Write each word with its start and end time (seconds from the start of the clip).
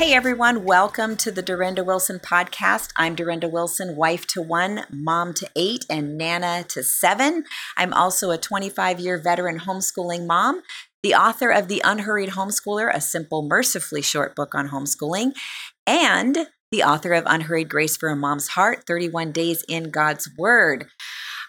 Hey 0.00 0.14
everyone, 0.14 0.64
welcome 0.64 1.14
to 1.18 1.30
the 1.30 1.42
Durenda 1.42 1.84
Wilson 1.84 2.18
podcast. 2.18 2.90
I'm 2.96 3.14
Durenda 3.14 3.50
Wilson, 3.50 3.96
wife 3.96 4.26
to 4.28 4.40
one, 4.40 4.86
mom 4.90 5.34
to 5.34 5.48
eight, 5.54 5.84
and 5.90 6.16
nana 6.16 6.64
to 6.68 6.82
seven. 6.82 7.44
I'm 7.76 7.92
also 7.92 8.30
a 8.30 8.38
25 8.38 8.98
year 8.98 9.18
veteran 9.18 9.60
homeschooling 9.60 10.26
mom, 10.26 10.62
the 11.02 11.14
author 11.14 11.50
of 11.50 11.68
The 11.68 11.82
Unhurried 11.84 12.30
Homeschooler, 12.30 12.90
a 12.92 13.00
simple, 13.00 13.42
mercifully 13.42 14.00
short 14.00 14.34
book 14.34 14.54
on 14.54 14.70
homeschooling, 14.70 15.32
and 15.86 16.48
the 16.70 16.82
author 16.84 17.12
of 17.14 17.24
Unhurried 17.26 17.68
Grace 17.68 17.96
for 17.96 18.10
a 18.10 18.16
Mom's 18.16 18.48
Heart 18.48 18.84
31 18.86 19.32
Days 19.32 19.64
in 19.68 19.90
God's 19.90 20.30
Word. 20.38 20.86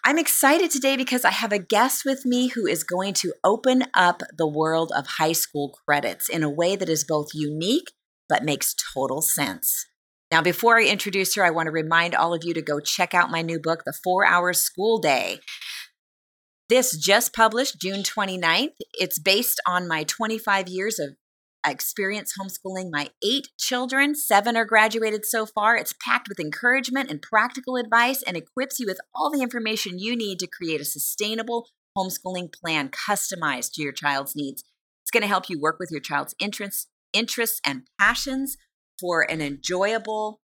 I'm 0.03 0.17
excited 0.17 0.71
today 0.71 0.97
because 0.97 1.23
I 1.23 1.29
have 1.29 1.51
a 1.51 1.59
guest 1.59 2.03
with 2.05 2.25
me 2.25 2.47
who 2.47 2.65
is 2.65 2.83
going 2.83 3.13
to 3.15 3.33
open 3.43 3.83
up 3.93 4.23
the 4.35 4.47
world 4.47 4.91
of 4.95 5.05
high 5.05 5.33
school 5.33 5.77
credits 5.85 6.27
in 6.27 6.41
a 6.41 6.49
way 6.49 6.75
that 6.75 6.89
is 6.89 7.03
both 7.03 7.35
unique 7.35 7.91
but 8.27 8.43
makes 8.43 8.73
total 8.95 9.21
sense. 9.21 9.85
Now, 10.31 10.41
before 10.41 10.79
I 10.79 10.85
introduce 10.85 11.35
her, 11.35 11.45
I 11.45 11.51
want 11.51 11.67
to 11.67 11.71
remind 11.71 12.15
all 12.15 12.33
of 12.33 12.43
you 12.43 12.55
to 12.55 12.61
go 12.63 12.79
check 12.79 13.13
out 13.13 13.29
my 13.29 13.43
new 13.43 13.59
book, 13.59 13.83
The 13.85 13.93
Four 14.03 14.25
Hour 14.25 14.53
School 14.53 14.97
Day. 14.97 15.37
This 16.67 16.97
just 16.97 17.35
published 17.35 17.79
June 17.79 18.01
29th. 18.01 18.73
It's 18.93 19.19
based 19.19 19.61
on 19.67 19.87
my 19.87 20.03
25 20.03 20.67
years 20.67 20.97
of 20.97 21.09
experience 21.65 22.33
homeschooling 22.39 22.89
my 22.91 23.09
eight 23.23 23.49
children. 23.57 24.15
Seven 24.15 24.57
are 24.57 24.65
graduated 24.65 25.25
so 25.25 25.45
far. 25.45 25.75
It's 25.75 25.93
packed 26.05 26.27
with 26.27 26.39
encouragement 26.39 27.09
and 27.09 27.21
practical 27.21 27.75
advice 27.75 28.23
and 28.23 28.35
equips 28.35 28.79
you 28.79 28.85
with 28.87 28.99
all 29.13 29.31
the 29.31 29.41
information 29.41 29.99
you 29.99 30.15
need 30.15 30.39
to 30.39 30.47
create 30.47 30.81
a 30.81 30.85
sustainable 30.85 31.67
homeschooling 31.97 32.53
plan 32.53 32.89
customized 32.89 33.73
to 33.73 33.81
your 33.81 33.91
child's 33.91 34.35
needs. 34.35 34.63
It's 35.03 35.11
going 35.11 35.21
to 35.21 35.27
help 35.27 35.49
you 35.49 35.59
work 35.59 35.77
with 35.79 35.91
your 35.91 35.99
child's 35.99 36.35
interests, 36.39 36.87
interests 37.13 37.59
and 37.65 37.83
passions 37.99 38.57
for 38.99 39.29
an 39.29 39.41
enjoyable 39.41 40.39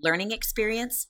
learning 0.00 0.32
experience. 0.32 1.06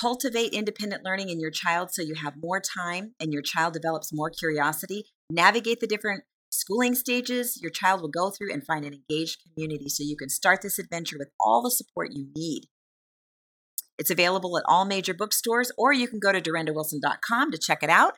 Cultivate 0.00 0.52
independent 0.52 1.04
learning 1.04 1.30
in 1.30 1.40
your 1.40 1.50
child 1.50 1.90
so 1.92 2.00
you 2.02 2.14
have 2.14 2.34
more 2.36 2.60
time 2.60 3.14
and 3.20 3.32
your 3.32 3.42
child 3.42 3.74
develops 3.74 4.12
more 4.12 4.30
curiosity. 4.30 5.04
Navigate 5.30 5.80
the 5.80 5.86
different 5.86 6.24
schooling 6.50 6.94
stages 6.94 7.58
your 7.60 7.70
child 7.70 8.00
will 8.00 8.08
go 8.08 8.30
through 8.30 8.52
and 8.52 8.64
find 8.64 8.84
an 8.84 8.94
engaged 8.94 9.38
community 9.42 9.88
so 9.88 10.02
you 10.04 10.16
can 10.16 10.28
start 10.28 10.62
this 10.62 10.78
adventure 10.78 11.16
with 11.18 11.30
all 11.40 11.62
the 11.62 11.70
support 11.70 12.10
you 12.12 12.28
need. 12.36 12.64
It's 13.98 14.10
available 14.10 14.56
at 14.56 14.64
all 14.66 14.84
major 14.84 15.12
bookstores, 15.14 15.70
or 15.76 15.92
you 15.92 16.08
can 16.08 16.18
go 16.18 16.32
to 16.32 16.40
durendawilson.com 16.40 17.50
to 17.50 17.58
check 17.58 17.82
it 17.82 17.90
out. 17.90 18.14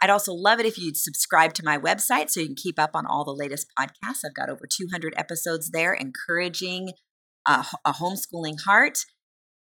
I'd 0.00 0.10
also 0.10 0.32
love 0.32 0.60
it 0.60 0.66
if 0.66 0.78
you'd 0.78 0.96
subscribe 0.96 1.54
to 1.54 1.64
my 1.64 1.78
website 1.78 2.30
so 2.30 2.40
you 2.40 2.46
can 2.46 2.56
keep 2.56 2.78
up 2.78 2.90
on 2.94 3.06
all 3.06 3.24
the 3.24 3.32
latest 3.32 3.66
podcasts. 3.78 4.20
I've 4.24 4.34
got 4.34 4.48
over 4.48 4.66
200 4.68 5.14
episodes 5.16 5.70
there 5.70 5.92
encouraging 5.92 6.90
uh, 7.46 7.64
a, 7.84 7.90
a 7.90 7.92
homeschooling 7.94 8.60
heart. 8.64 8.98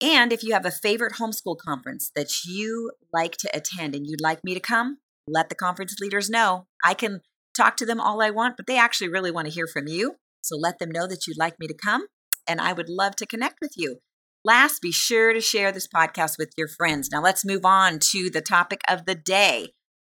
And 0.03 0.33
if 0.33 0.43
you 0.43 0.53
have 0.53 0.67
a 0.67 0.71
favorite 0.71 1.15
homeschool 1.21 1.57
conference 1.59 2.11
that 2.17 2.45
you 2.45 2.91
like 3.13 3.37
to 3.39 3.57
attend 3.57 3.95
and 3.95 4.07
you'd 4.07 4.21
like 4.21 4.43
me 4.43 4.55
to 4.55 4.61
come, 4.61 4.99
let 5.29 5.49
the 5.49 5.55
conference 5.55 5.97
leaders 6.01 6.29
know. 6.29 6.67
I 6.85 6.95
can 6.95 7.21
talk 7.57 7.77
to 7.77 7.87
them 7.87 8.01
all 8.01 8.23
I 8.23 8.31
want, 8.31 8.57
but 8.57 8.67
they 8.67 8.79
actually 8.79 9.09
really 9.09 9.31
want 9.31 9.47
to 9.47 9.53
hear 9.53 9.67
from 9.67 9.87
you. 9.87 10.17
So 10.41 10.57
let 10.57 10.79
them 10.79 10.91
know 10.91 11.07
that 11.07 11.27
you'd 11.27 11.39
like 11.39 11.59
me 11.59 11.67
to 11.69 11.75
come, 11.75 12.07
and 12.49 12.61
I 12.61 12.73
would 12.73 12.89
love 12.89 13.17
to 13.17 13.27
connect 13.27 13.59
with 13.61 13.73
you. 13.77 13.99
Last, 14.45 14.83
be 14.83 14.91
sure 14.91 15.33
to 15.33 15.41
share 15.41 15.71
this 15.71 15.87
podcast 15.87 16.37
with 16.37 16.53
your 16.57 16.67
friends. 16.67 17.11
Now, 17.13 17.23
let's 17.23 17.45
move 17.45 17.65
on 17.65 18.01
to 18.11 18.29
the 18.29 18.41
topic 18.41 18.81
of 18.89 19.07
the 19.07 19.15
day. 19.15 19.69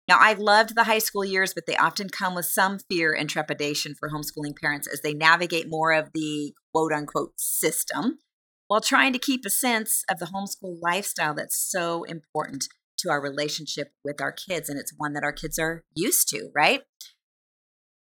Now, 0.07 0.17
I 0.19 0.33
loved 0.33 0.75
the 0.75 0.83
high 0.85 0.99
school 0.99 1.23
years, 1.23 1.53
but 1.53 1.65
they 1.67 1.75
often 1.75 2.09
come 2.09 2.35
with 2.35 2.45
some 2.45 2.79
fear 2.89 3.13
and 3.13 3.29
trepidation 3.29 3.95
for 3.99 4.09
homeschooling 4.09 4.55
parents 4.59 4.87
as 4.87 5.01
they 5.01 5.13
navigate 5.13 5.69
more 5.69 5.93
of 5.93 6.09
the 6.13 6.53
quote 6.73 6.91
unquote 6.91 7.33
system 7.37 8.19
while 8.67 8.81
trying 8.81 9.13
to 9.13 9.19
keep 9.19 9.45
a 9.45 9.49
sense 9.49 10.03
of 10.09 10.19
the 10.19 10.25
homeschool 10.25 10.77
lifestyle 10.81 11.33
that's 11.33 11.57
so 11.57 12.03
important 12.03 12.65
to 12.97 13.09
our 13.09 13.21
relationship 13.21 13.89
with 14.03 14.21
our 14.21 14.31
kids. 14.31 14.69
And 14.69 14.79
it's 14.79 14.93
one 14.97 15.13
that 15.13 15.23
our 15.23 15.33
kids 15.33 15.59
are 15.59 15.83
used 15.95 16.29
to, 16.29 16.49
right? 16.55 16.81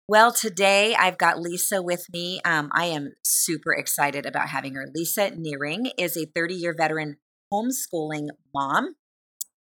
Well, 0.08 0.32
today 0.32 0.96
I've 0.96 1.18
got 1.18 1.40
Lisa 1.40 1.82
with 1.82 2.06
me. 2.14 2.40
Um, 2.46 2.70
I 2.74 2.86
am 2.86 3.14
super 3.24 3.74
excited 3.74 4.26
about 4.26 4.50
having 4.50 4.76
her. 4.76 4.86
Lisa 4.94 5.32
Nehring 5.32 5.92
is 5.98 6.16
a 6.16 6.26
30 6.26 6.54
year 6.54 6.76
veteran 6.78 7.18
homeschooling 7.52 8.28
mom 8.54 8.96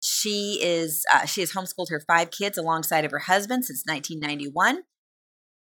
she 0.04 0.58
is 0.62 1.04
uh, 1.12 1.24
she 1.24 1.40
has 1.40 1.52
homeschooled 1.52 1.88
her 1.88 2.00
five 2.00 2.30
kids 2.30 2.58
alongside 2.58 3.06
of 3.06 3.10
her 3.10 3.20
husband 3.20 3.64
since 3.64 3.84
1991. 3.86 4.82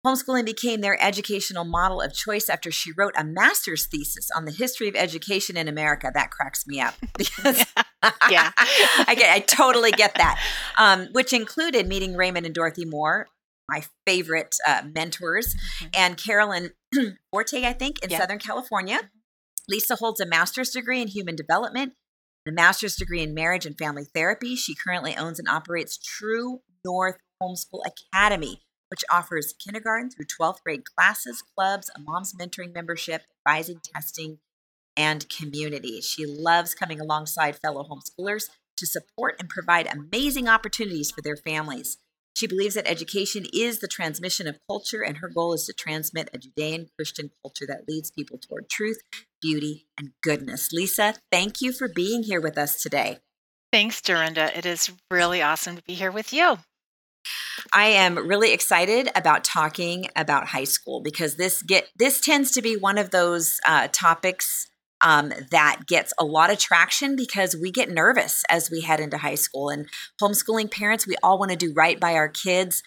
Homeschooling 0.07 0.45
became 0.45 0.79
their 0.79 1.01
educational 1.03 1.65
model 1.65 1.99
of 1.99 2.13
choice 2.13 2.47
after 2.47 2.71
she 2.71 2.93
wrote 2.95 3.13
a 3.17 3.25
master's 3.25 3.85
thesis 3.85 4.29
on 4.33 4.45
the 4.45 4.51
history 4.53 4.87
of 4.87 4.95
education 4.95 5.57
in 5.57 5.67
America. 5.67 6.09
That 6.13 6.31
cracks 6.31 6.65
me 6.65 6.79
up 6.79 6.93
because 7.17 7.65
yeah, 8.29 8.51
I 8.57 9.13
get, 9.17 9.29
I 9.29 9.41
totally 9.41 9.91
get 9.91 10.15
that. 10.15 10.39
Um, 10.77 11.09
which 11.11 11.33
included 11.33 11.85
meeting 11.85 12.15
Raymond 12.15 12.45
and 12.45 12.55
Dorothy 12.55 12.85
Moore, 12.85 13.27
my 13.69 13.83
favorite 14.05 14.55
uh, 14.67 14.81
mentors, 14.93 15.55
mm-hmm. 15.55 15.87
and 15.97 16.17
Carolyn 16.17 16.71
Forte, 17.31 17.65
I 17.65 17.73
think, 17.73 18.03
in 18.03 18.09
yeah. 18.09 18.19
Southern 18.19 18.39
California. 18.39 19.11
Lisa 19.69 19.95
holds 19.95 20.19
a 20.19 20.25
master's 20.25 20.71
degree 20.71 21.01
in 21.01 21.07
human 21.07 21.35
development 21.35 21.93
a 22.49 22.51
master's 22.51 22.95
degree 22.95 23.21
in 23.21 23.33
marriage 23.33 23.65
and 23.65 23.77
family 23.77 24.05
therapy. 24.05 24.55
She 24.55 24.75
currently 24.75 25.15
owns 25.15 25.39
and 25.39 25.47
operates 25.47 25.97
True 25.97 26.61
North 26.83 27.17
Homeschool 27.41 27.83
Academy, 27.85 28.63
which 28.89 29.03
offers 29.11 29.53
kindergarten 29.53 30.09
through 30.09 30.25
12th 30.25 30.63
grade 30.63 30.83
classes, 30.85 31.43
clubs, 31.55 31.89
a 31.95 31.99
mom's 31.99 32.33
mentoring 32.33 32.73
membership, 32.73 33.23
advising, 33.45 33.79
testing, 33.93 34.39
and 34.97 35.29
community. 35.29 36.01
She 36.01 36.25
loves 36.25 36.73
coming 36.73 36.99
alongside 36.99 37.59
fellow 37.59 37.87
homeschoolers 37.87 38.49
to 38.77 38.85
support 38.85 39.35
and 39.39 39.49
provide 39.49 39.87
amazing 39.87 40.47
opportunities 40.47 41.11
for 41.11 41.21
their 41.21 41.37
families. 41.37 41.97
She 42.39 42.47
believes 42.47 42.75
that 42.75 42.89
education 42.89 43.45
is 43.53 43.79
the 43.79 43.87
transmission 43.89 44.47
of 44.47 44.59
culture, 44.65 45.01
and 45.01 45.17
her 45.17 45.27
goal 45.27 45.51
is 45.51 45.65
to 45.65 45.73
transmit 45.73 46.29
a 46.33 46.37
Judean 46.37 46.87
Christian 46.95 47.31
culture 47.43 47.65
that 47.67 47.83
leads 47.85 48.11
people 48.11 48.37
toward 48.37 48.69
truth, 48.69 49.01
beauty, 49.41 49.87
and 49.97 50.11
goodness. 50.23 50.71
Lisa, 50.71 51.15
thank 51.33 51.59
you 51.59 51.73
for 51.73 51.89
being 51.89 52.23
here 52.23 52.39
with 52.39 52.57
us 52.57 52.81
today. 52.81 53.17
Thanks, 53.73 53.99
Durenda. 53.99 54.57
It 54.57 54.65
is 54.65 54.89
really 55.11 55.41
awesome 55.41 55.75
to 55.75 55.83
be 55.83 55.95
here 55.95 56.13
with 56.13 56.31
you. 56.31 56.59
I 57.73 57.87
am 57.87 58.17
really 58.17 58.53
excited 58.53 59.09
about 59.15 59.43
talking 59.43 60.07
about 60.15 60.47
high 60.47 60.63
school 60.63 61.01
because 61.01 61.35
this 61.35 61.61
get 61.61 61.89
this 61.97 62.21
tends 62.21 62.51
to 62.51 62.61
be 62.61 62.77
one 62.77 62.97
of 62.97 63.09
those 63.09 63.59
uh, 63.67 63.89
topics 63.91 64.71
um, 65.01 65.31
that 65.51 65.81
gets 65.87 66.13
a 66.19 66.25
lot 66.25 66.51
of 66.51 66.59
traction 66.59 67.15
because 67.15 67.55
we 67.55 67.71
get 67.71 67.89
nervous 67.89 68.43
as 68.49 68.69
we 68.69 68.81
head 68.81 68.99
into 68.99 69.17
high 69.17 69.35
school. 69.35 69.69
And 69.69 69.87
homeschooling 70.21 70.71
parents, 70.71 71.07
we 71.07 71.15
all 71.23 71.39
want 71.39 71.51
to 71.51 71.57
do 71.57 71.73
right 71.73 71.99
by 71.99 72.13
our 72.13 72.29
kids, 72.29 72.83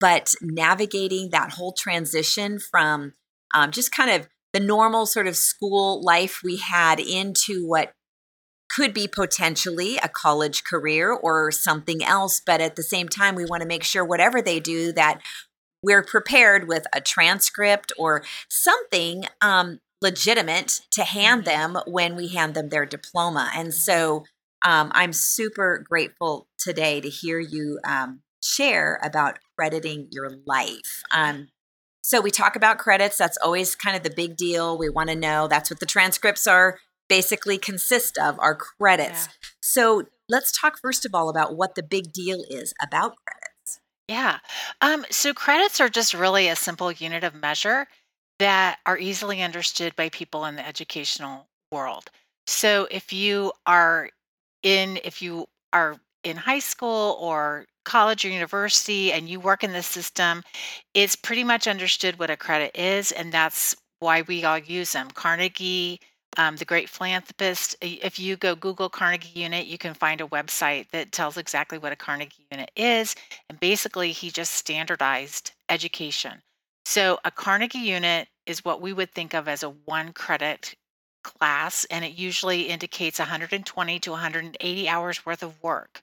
but 0.00 0.34
navigating 0.40 1.30
that 1.30 1.52
whole 1.52 1.72
transition 1.72 2.58
from 2.58 3.14
um, 3.54 3.70
just 3.70 3.92
kind 3.92 4.10
of 4.10 4.28
the 4.52 4.60
normal 4.60 5.06
sort 5.06 5.26
of 5.26 5.36
school 5.36 6.02
life 6.02 6.40
we 6.44 6.58
had 6.58 7.00
into 7.00 7.66
what 7.66 7.92
could 8.70 8.94
be 8.94 9.06
potentially 9.06 9.96
a 9.98 10.08
college 10.08 10.64
career 10.64 11.12
or 11.12 11.50
something 11.50 12.02
else 12.02 12.40
but 12.44 12.60
at 12.60 12.76
the 12.76 12.82
same 12.82 13.08
time 13.08 13.34
we 13.34 13.44
want 13.44 13.60
to 13.60 13.68
make 13.68 13.84
sure 13.84 14.04
whatever 14.04 14.40
they 14.40 14.58
do 14.58 14.92
that 14.92 15.20
we're 15.82 16.02
prepared 16.02 16.66
with 16.66 16.86
a 16.94 17.00
transcript 17.00 17.92
or 17.98 18.24
something 18.48 19.24
um, 19.42 19.78
legitimate 20.04 20.82
to 20.92 21.02
hand 21.02 21.44
mm-hmm. 21.44 21.74
them 21.74 21.82
when 21.86 22.14
we 22.14 22.28
hand 22.28 22.54
them 22.54 22.68
their 22.68 22.86
diploma. 22.86 23.50
And 23.54 23.74
so 23.74 24.24
um, 24.64 24.92
I'm 24.94 25.12
super 25.12 25.84
grateful 25.88 26.46
today 26.58 27.00
to 27.00 27.08
hear 27.08 27.40
you 27.40 27.80
um, 27.84 28.20
share 28.42 29.00
about 29.02 29.38
crediting 29.56 30.08
your 30.12 30.30
life. 30.46 31.02
Um, 31.12 31.48
so 32.02 32.20
we 32.20 32.30
talk 32.30 32.54
about 32.54 32.76
credits. 32.78 33.16
That's 33.16 33.38
always 33.42 33.74
kind 33.74 33.96
of 33.96 34.02
the 34.02 34.10
big 34.14 34.36
deal. 34.36 34.78
We 34.78 34.90
want 34.90 35.08
to 35.08 35.16
know 35.16 35.48
that's 35.48 35.70
what 35.70 35.80
the 35.80 35.86
transcripts 35.86 36.46
are 36.46 36.78
basically 37.08 37.58
consist 37.58 38.18
of 38.18 38.38
are 38.40 38.54
credits. 38.54 39.26
Yeah. 39.26 39.32
So 39.62 40.02
let's 40.28 40.52
talk 40.58 40.78
first 40.80 41.06
of 41.06 41.14
all 41.14 41.30
about 41.30 41.56
what 41.56 41.74
the 41.74 41.82
big 41.82 42.12
deal 42.12 42.44
is 42.48 42.74
about 42.82 43.14
credits. 43.26 43.80
Yeah. 44.08 44.38
Um, 44.82 45.06
so 45.10 45.32
credits 45.32 45.80
are 45.80 45.88
just 45.88 46.12
really 46.12 46.48
a 46.48 46.56
simple 46.56 46.92
unit 46.92 47.24
of 47.24 47.34
measure 47.34 47.86
that 48.38 48.78
are 48.86 48.98
easily 48.98 49.42
understood 49.42 49.94
by 49.96 50.08
people 50.08 50.44
in 50.44 50.56
the 50.56 50.66
educational 50.66 51.46
world. 51.70 52.10
So 52.46 52.88
if 52.90 53.12
you 53.12 53.52
are 53.66 54.10
in 54.62 54.98
if 55.04 55.22
you 55.22 55.46
are 55.72 55.96
in 56.22 56.36
high 56.36 56.58
school 56.58 57.16
or 57.20 57.66
college 57.84 58.24
or 58.24 58.28
university 58.28 59.12
and 59.12 59.28
you 59.28 59.38
work 59.40 59.62
in 59.62 59.72
the 59.72 59.82
system, 59.82 60.42
it's 60.94 61.16
pretty 61.16 61.44
much 61.44 61.66
understood 61.66 62.18
what 62.18 62.30
a 62.30 62.36
credit 62.36 62.74
is 62.74 63.12
and 63.12 63.32
that's 63.32 63.76
why 64.00 64.22
we 64.22 64.44
all 64.44 64.58
use 64.58 64.92
them. 64.92 65.10
Carnegie 65.10 66.00
um, 66.36 66.56
the 66.56 66.64
Great 66.64 66.88
Philanthropist. 66.88 67.76
If 67.80 68.18
you 68.18 68.36
go 68.36 68.54
Google 68.54 68.88
Carnegie 68.88 69.40
Unit, 69.40 69.66
you 69.66 69.78
can 69.78 69.94
find 69.94 70.20
a 70.20 70.26
website 70.26 70.90
that 70.90 71.12
tells 71.12 71.36
exactly 71.36 71.78
what 71.78 71.92
a 71.92 71.96
Carnegie 71.96 72.46
Unit 72.50 72.70
is. 72.76 73.14
And 73.48 73.60
basically, 73.60 74.12
he 74.12 74.30
just 74.30 74.52
standardized 74.52 75.52
education. 75.68 76.42
So, 76.84 77.18
a 77.24 77.30
Carnegie 77.30 77.78
Unit 77.78 78.28
is 78.46 78.64
what 78.64 78.80
we 78.80 78.92
would 78.92 79.12
think 79.12 79.34
of 79.34 79.48
as 79.48 79.62
a 79.62 79.70
one 79.70 80.12
credit 80.12 80.74
class, 81.22 81.86
and 81.86 82.04
it 82.04 82.12
usually 82.12 82.68
indicates 82.68 83.18
120 83.18 83.98
to 84.00 84.10
180 84.10 84.88
hours 84.88 85.24
worth 85.24 85.42
of 85.42 85.62
work. 85.62 86.02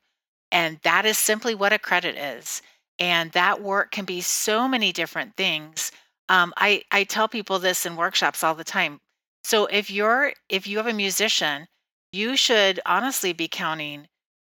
And 0.51 0.79
that 0.83 1.05
is 1.05 1.17
simply 1.17 1.55
what 1.55 1.71
a 1.71 1.79
credit 1.79 2.17
is. 2.17 2.61
And 2.99 3.31
that 3.31 3.61
work 3.61 3.91
can 3.91 4.05
be 4.05 4.21
so 4.21 4.67
many 4.67 4.91
different 4.91 5.35
things. 5.37 5.91
Um, 6.29 6.53
I, 6.57 6.83
I 6.91 7.03
tell 7.03 7.27
people 7.27 7.59
this 7.59 7.85
in 7.85 7.95
workshops 7.95 8.43
all 8.43 8.55
the 8.55 8.63
time. 8.63 8.99
So 9.43 9.65
if 9.67 9.89
you're 9.89 10.33
if 10.49 10.67
you 10.67 10.77
have 10.77 10.87
a 10.87 10.93
musician, 10.93 11.67
you 12.11 12.35
should 12.35 12.79
honestly 12.85 13.33
be 13.33 13.47
counting 13.47 14.07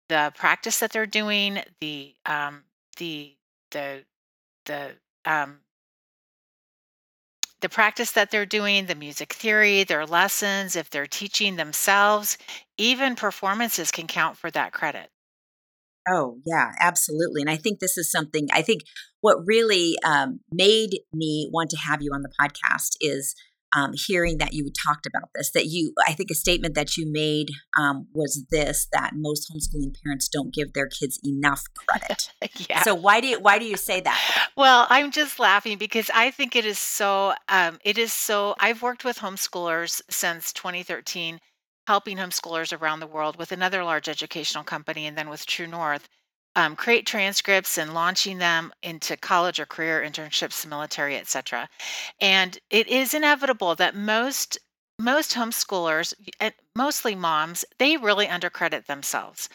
the 0.09 0.33
practice 0.37 0.81
that 0.81 0.93
they're 0.93 1.07
doing, 1.07 1.61
the 1.81 2.15
um, 2.27 2.65
the 2.99 3.35
the 3.71 4.05
the 4.67 4.93
um, 5.25 5.61
the 7.63 7.69
practice 7.69 8.13
that 8.13 8.31
they're 8.31 8.47
doing, 8.47 8.87
the 8.87 8.95
music 8.95 9.33
theory, 9.33 9.85
their 9.85 10.05
lessons, 10.05 10.77
if 10.77 10.91
they're 10.91 11.07
teaching 11.07 11.57
themselves, 11.57 12.37
even 12.77 13.17
performances 13.17 13.91
can 13.91 14.07
count 14.07 14.37
for 14.37 14.51
that 14.51 14.73
credit. 14.73 15.09
Oh, 16.09 16.39
yeah, 16.45 16.73
absolutely. 16.81 17.43
And 17.43 17.51
I 17.51 17.57
think 17.57 17.79
this 17.79 17.97
is 17.97 18.11
something, 18.11 18.49
I 18.53 18.63
think 18.63 18.83
what 19.21 19.39
really 19.47 19.97
um, 20.05 20.41
made 20.51 20.99
me 21.13 21.49
want 21.53 21.71
to 21.71 21.77
have 21.77 22.03
you 22.03 22.11
on 22.13 22.23
the 22.23 22.33
podcast 22.41 22.97
is 23.01 23.35
um, 23.75 23.93
hearing 23.95 24.39
that 24.39 24.53
you 24.53 24.71
talked 24.87 25.07
about 25.07 25.31
this. 25.35 25.51
That 25.53 25.67
you, 25.67 25.93
I 26.07 26.13
think 26.13 26.31
a 26.31 26.35
statement 26.35 26.75
that 26.75 26.97
you 26.97 27.11
made 27.11 27.49
um, 27.79 28.07
was 28.13 28.47
this: 28.51 28.89
that 28.93 29.13
most 29.15 29.51
homeschooling 29.51 29.95
parents 30.05 30.29
don't 30.29 30.53
give 30.53 30.73
their 30.73 30.89
kids 30.89 31.19
enough 31.25 31.63
credit. 31.87 32.33
yeah. 32.69 32.83
So 32.83 32.95
why 32.95 33.21
do 33.21 33.29
you 33.29 33.41
why 33.41 33.59
do 33.59 33.65
you 33.65 33.77
say 33.77 34.01
that? 34.01 34.49
Well, 34.57 34.87
I'm 34.91 35.11
just 35.11 35.39
laughing 35.39 35.79
because 35.79 36.11
I 36.15 36.31
think 36.31 36.57
it 36.57 36.65
is 36.65 36.79
so. 36.79 37.35
Um, 37.49 37.79
it 37.85 37.99
is 37.99 38.13
so. 38.13 38.55
I've 38.59 38.83
worked 38.83 39.05
with 39.05 39.19
homeschoolers 39.19 40.03
since 40.11 40.53
2013, 40.53 41.41
helping 41.87 42.17
homeschoolers 42.19 42.79
around 42.79 43.01
the 43.01 43.07
world 43.07 43.37
with 43.37 43.53
another 43.53 43.85
large 43.85 44.09
educational 44.09 44.65
company, 44.65 45.07
and 45.07 45.17
then 45.17 45.29
with 45.29 45.47
True 45.47 45.67
North 45.67 46.09
um, 46.57 46.77
create 46.77 47.07
transcripts 47.07 47.79
and 47.79 47.95
launching 47.95 48.39
them 48.39 48.73
into 48.83 49.17
college 49.17 49.59
or 49.59 49.67
career 49.67 50.05
internships, 50.07 50.67
military, 50.67 51.17
etc. 51.17 51.69
And 52.21 52.59
it 52.71 52.89
is 52.89 53.15
inevitable 53.15 53.75
that 53.77 53.97
most 53.97 54.59
most 54.99 55.35
homeschoolers, 55.35 56.15
mostly 56.77 57.15
moms, 57.15 57.65
they 57.79 57.97
really 57.97 58.27
undercredit 58.27 58.87
themselves. 58.87 59.49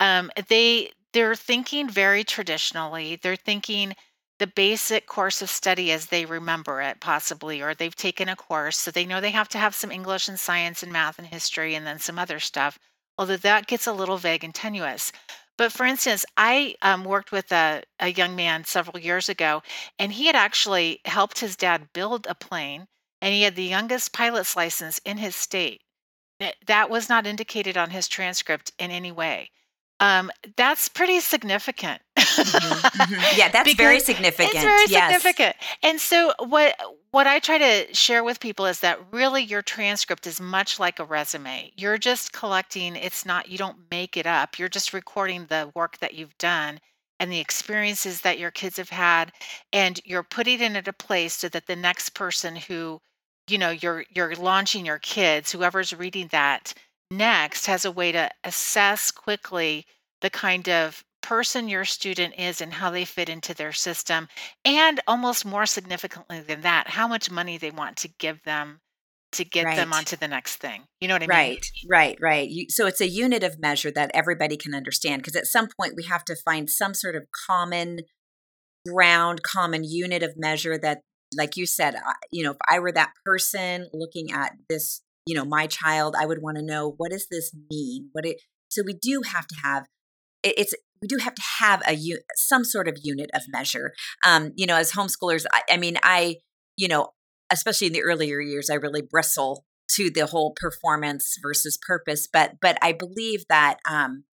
Um, 0.00 0.30
they 0.48 0.92
they're 1.12 1.34
thinking 1.34 1.88
very 1.88 2.24
traditionally. 2.24 3.16
They're 3.16 3.36
thinking 3.36 3.94
the 4.40 4.46
basic 4.48 5.06
course 5.06 5.42
of 5.42 5.50
study 5.50 5.92
as 5.92 6.06
they 6.06 6.26
remember 6.26 6.80
it, 6.82 7.00
possibly, 7.00 7.62
or 7.62 7.72
they've 7.74 7.94
taken 7.94 8.28
a 8.28 8.34
course, 8.34 8.76
so 8.78 8.90
they 8.90 9.04
know 9.04 9.20
they 9.20 9.30
have 9.30 9.48
to 9.50 9.58
have 9.58 9.74
some 9.74 9.92
English 9.92 10.28
and 10.28 10.40
science 10.40 10.82
and 10.82 10.92
math 10.92 11.18
and 11.18 11.28
history, 11.28 11.74
and 11.74 11.86
then 11.86 11.98
some 12.00 12.18
other 12.18 12.40
stuff. 12.40 12.78
Although 13.16 13.36
that 13.38 13.68
gets 13.68 13.86
a 13.86 13.92
little 13.92 14.16
vague 14.18 14.42
and 14.42 14.54
tenuous. 14.54 15.12
But 15.56 15.72
for 15.72 15.86
instance, 15.86 16.24
I 16.36 16.74
um, 16.82 17.04
worked 17.04 17.30
with 17.30 17.52
a, 17.52 17.82
a 18.00 18.08
young 18.08 18.34
man 18.34 18.64
several 18.64 18.98
years 18.98 19.28
ago, 19.28 19.62
and 19.98 20.12
he 20.12 20.26
had 20.26 20.36
actually 20.36 21.00
helped 21.04 21.38
his 21.38 21.56
dad 21.56 21.92
build 21.92 22.26
a 22.28 22.34
plane, 22.34 22.88
and 23.20 23.32
he 23.32 23.42
had 23.42 23.54
the 23.54 23.64
youngest 23.64 24.12
pilot's 24.12 24.56
license 24.56 25.00
in 25.04 25.18
his 25.18 25.36
state. 25.36 25.82
That 26.66 26.90
was 26.90 27.08
not 27.08 27.26
indicated 27.26 27.76
on 27.76 27.90
his 27.90 28.08
transcript 28.08 28.72
in 28.78 28.90
any 28.90 29.12
way. 29.12 29.50
Um, 30.00 30.30
that's 30.56 30.88
pretty 30.88 31.20
significant. 31.20 32.02
mm-hmm, 32.18 33.02
mm-hmm. 33.02 33.14
Yeah, 33.38 33.48
that's 33.48 33.74
very 33.74 34.00
significant. 34.00 34.54
It's 34.54 34.64
very 34.64 34.84
yes. 34.88 35.14
significant. 35.14 35.56
And 35.82 36.00
so 36.00 36.32
what 36.40 36.76
what 37.14 37.28
I 37.28 37.38
try 37.38 37.58
to 37.58 37.94
share 37.94 38.24
with 38.24 38.40
people 38.40 38.66
is 38.66 38.80
that 38.80 38.98
really 39.12 39.44
your 39.44 39.62
transcript 39.62 40.26
is 40.26 40.40
much 40.40 40.80
like 40.80 40.98
a 40.98 41.04
resume. 41.04 41.70
You're 41.76 41.96
just 41.96 42.32
collecting, 42.32 42.96
it's 42.96 43.24
not 43.24 43.48
you 43.48 43.56
don't 43.56 43.88
make 43.88 44.16
it 44.16 44.26
up. 44.26 44.58
You're 44.58 44.68
just 44.68 44.92
recording 44.92 45.46
the 45.46 45.70
work 45.76 45.98
that 45.98 46.14
you've 46.14 46.36
done 46.38 46.80
and 47.20 47.30
the 47.30 47.38
experiences 47.38 48.22
that 48.22 48.40
your 48.40 48.50
kids 48.50 48.78
have 48.78 48.88
had 48.88 49.30
and 49.72 50.00
you're 50.04 50.24
putting 50.24 50.60
it 50.60 50.62
in 50.62 50.76
a 50.76 50.92
place 50.92 51.34
so 51.34 51.48
that 51.50 51.68
the 51.68 51.76
next 51.76 52.10
person 52.10 52.56
who 52.56 53.00
you 53.46 53.58
know 53.58 53.70
you're 53.70 54.04
you're 54.12 54.34
launching 54.34 54.84
your 54.84 54.98
kids 54.98 55.52
whoever's 55.52 55.94
reading 55.94 56.26
that 56.32 56.74
next 57.12 57.66
has 57.66 57.84
a 57.84 57.92
way 57.92 58.10
to 58.10 58.28
assess 58.42 59.12
quickly 59.12 59.86
the 60.20 60.30
kind 60.30 60.68
of 60.68 61.04
person 61.24 61.70
your 61.70 61.86
student 61.86 62.34
is 62.38 62.60
and 62.60 62.70
how 62.70 62.90
they 62.90 63.06
fit 63.06 63.30
into 63.30 63.54
their 63.54 63.72
system 63.72 64.28
and 64.62 65.00
almost 65.06 65.46
more 65.46 65.64
significantly 65.64 66.40
than 66.40 66.60
that 66.60 66.86
how 66.86 67.08
much 67.08 67.30
money 67.30 67.56
they 67.56 67.70
want 67.70 67.96
to 67.96 68.08
give 68.18 68.42
them 68.44 68.78
to 69.32 69.42
get 69.42 69.64
right. 69.64 69.76
them 69.76 69.94
onto 69.94 70.16
the 70.16 70.28
next 70.28 70.56
thing 70.56 70.82
you 71.00 71.08
know 71.08 71.14
what 71.14 71.22
i 71.22 71.26
mean 71.26 71.30
right 71.30 71.66
right 71.88 72.18
right 72.20 72.50
you, 72.50 72.66
so 72.68 72.86
it's 72.86 73.00
a 73.00 73.08
unit 73.08 73.42
of 73.42 73.58
measure 73.58 73.90
that 73.90 74.10
everybody 74.12 74.54
can 74.54 74.74
understand 74.74 75.22
because 75.22 75.34
at 75.34 75.46
some 75.46 75.66
point 75.80 75.94
we 75.96 76.04
have 76.04 76.26
to 76.26 76.36
find 76.44 76.68
some 76.68 76.92
sort 76.92 77.16
of 77.16 77.22
common 77.46 78.00
ground 78.86 79.42
common 79.42 79.82
unit 79.82 80.22
of 80.22 80.34
measure 80.36 80.76
that 80.76 81.00
like 81.34 81.56
you 81.56 81.64
said 81.64 81.94
you 82.30 82.44
know 82.44 82.50
if 82.50 82.58
i 82.68 82.78
were 82.78 82.92
that 82.92 83.12
person 83.24 83.88
looking 83.94 84.30
at 84.30 84.52
this 84.68 85.00
you 85.26 85.34
know 85.34 85.44
my 85.46 85.66
child 85.66 86.14
i 86.20 86.26
would 86.26 86.42
want 86.42 86.58
to 86.58 86.62
know 86.62 86.92
what 86.98 87.10
does 87.10 87.26
this 87.30 87.50
mean 87.70 88.10
what 88.12 88.26
it 88.26 88.36
so 88.68 88.82
we 88.84 88.92
do 88.92 89.22
have 89.24 89.46
to 89.46 89.56
have 89.64 89.86
it's 90.44 90.74
we 91.04 91.08
do 91.08 91.22
have 91.22 91.34
to 91.34 91.42
have 91.60 91.82
a 91.86 91.98
some 92.34 92.64
sort 92.64 92.88
of 92.88 92.96
unit 93.02 93.30
of 93.34 93.42
measure. 93.48 93.92
Um 94.26 94.52
you 94.56 94.66
know 94.66 94.76
as 94.76 94.92
homeschoolers 94.92 95.44
I, 95.52 95.62
I 95.70 95.76
mean 95.76 95.98
i 96.02 96.36
you 96.76 96.88
know 96.88 97.10
especially 97.52 97.88
in 97.88 97.92
the 97.92 98.02
earlier 98.02 98.40
years 98.40 98.70
i 98.70 98.74
really 98.74 99.02
bristle 99.02 99.64
to 99.96 100.10
the 100.10 100.26
whole 100.26 100.54
performance 100.56 101.36
versus 101.42 101.78
purpose 101.86 102.26
but 102.32 102.54
but 102.60 102.78
i 102.82 102.92
believe 102.92 103.44
that 103.48 103.78
um 103.88 104.24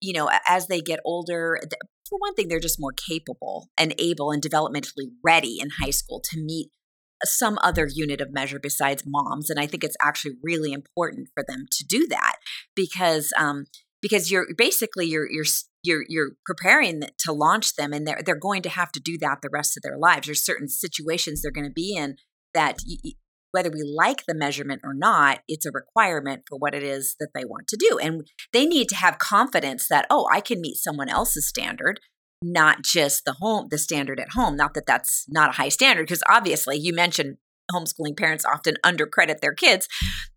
you 0.00 0.12
know 0.12 0.30
as 0.48 0.68
they 0.68 0.80
get 0.80 1.00
older 1.04 1.58
for 2.08 2.18
one 2.18 2.34
thing 2.34 2.48
they're 2.48 2.60
just 2.60 2.80
more 2.80 2.94
capable 3.08 3.68
and 3.76 3.94
able 3.98 4.30
and 4.30 4.42
developmentally 4.42 5.10
ready 5.24 5.58
in 5.60 5.70
high 5.80 5.90
school 5.90 6.20
to 6.22 6.38
meet 6.40 6.68
some 7.24 7.58
other 7.62 7.88
unit 7.92 8.20
of 8.20 8.32
measure 8.32 8.60
besides 8.60 9.02
moms 9.06 9.50
and 9.50 9.58
i 9.58 9.66
think 9.66 9.82
it's 9.82 9.96
actually 10.00 10.34
really 10.42 10.72
important 10.72 11.28
for 11.34 11.44
them 11.46 11.66
to 11.70 11.84
do 11.84 12.06
that 12.08 12.36
because 12.74 13.32
um 13.38 13.64
because 14.02 14.30
you're 14.30 14.46
basically 14.56 15.06
you're 15.06 15.30
you're 15.30 15.44
you're 15.86 16.04
you're 16.08 16.32
preparing 16.44 17.02
to 17.18 17.32
launch 17.32 17.74
them 17.76 17.92
and 17.92 18.06
they're 18.06 18.20
they're 18.24 18.38
going 18.38 18.62
to 18.62 18.68
have 18.68 18.92
to 18.92 19.00
do 19.00 19.16
that 19.18 19.38
the 19.42 19.50
rest 19.52 19.76
of 19.76 19.82
their 19.82 19.98
lives. 19.98 20.26
There's 20.26 20.44
certain 20.44 20.68
situations 20.68 21.42
they're 21.42 21.50
going 21.50 21.66
to 21.66 21.72
be 21.72 21.94
in 21.96 22.16
that 22.54 22.78
whether 23.52 23.70
we 23.70 23.82
like 23.96 24.24
the 24.26 24.34
measurement 24.34 24.82
or 24.84 24.92
not 24.92 25.40
it's 25.48 25.64
a 25.64 25.70
requirement 25.70 26.42
for 26.48 26.58
what 26.58 26.74
it 26.74 26.82
is 26.82 27.16
that 27.20 27.30
they 27.34 27.44
want 27.44 27.68
to 27.68 27.76
do. 27.76 27.98
And 27.98 28.26
they 28.52 28.66
need 28.66 28.88
to 28.90 28.96
have 28.96 29.18
confidence 29.18 29.86
that 29.88 30.06
oh 30.10 30.28
i 30.32 30.40
can 30.40 30.60
meet 30.60 30.76
someone 30.76 31.08
else's 31.08 31.48
standard 31.48 32.00
not 32.42 32.82
just 32.82 33.24
the 33.24 33.36
home 33.40 33.68
the 33.70 33.78
standard 33.78 34.20
at 34.20 34.32
home. 34.32 34.56
Not 34.56 34.74
that 34.74 34.86
that's 34.86 35.24
not 35.28 35.50
a 35.50 35.56
high 35.56 35.70
standard 35.70 36.06
because 36.06 36.22
obviously 36.28 36.76
you 36.76 36.92
mentioned 36.92 37.36
homeschooling 37.72 38.16
parents 38.16 38.44
often 38.44 38.76
undercredit 38.84 39.40
their 39.40 39.54
kids 39.54 39.88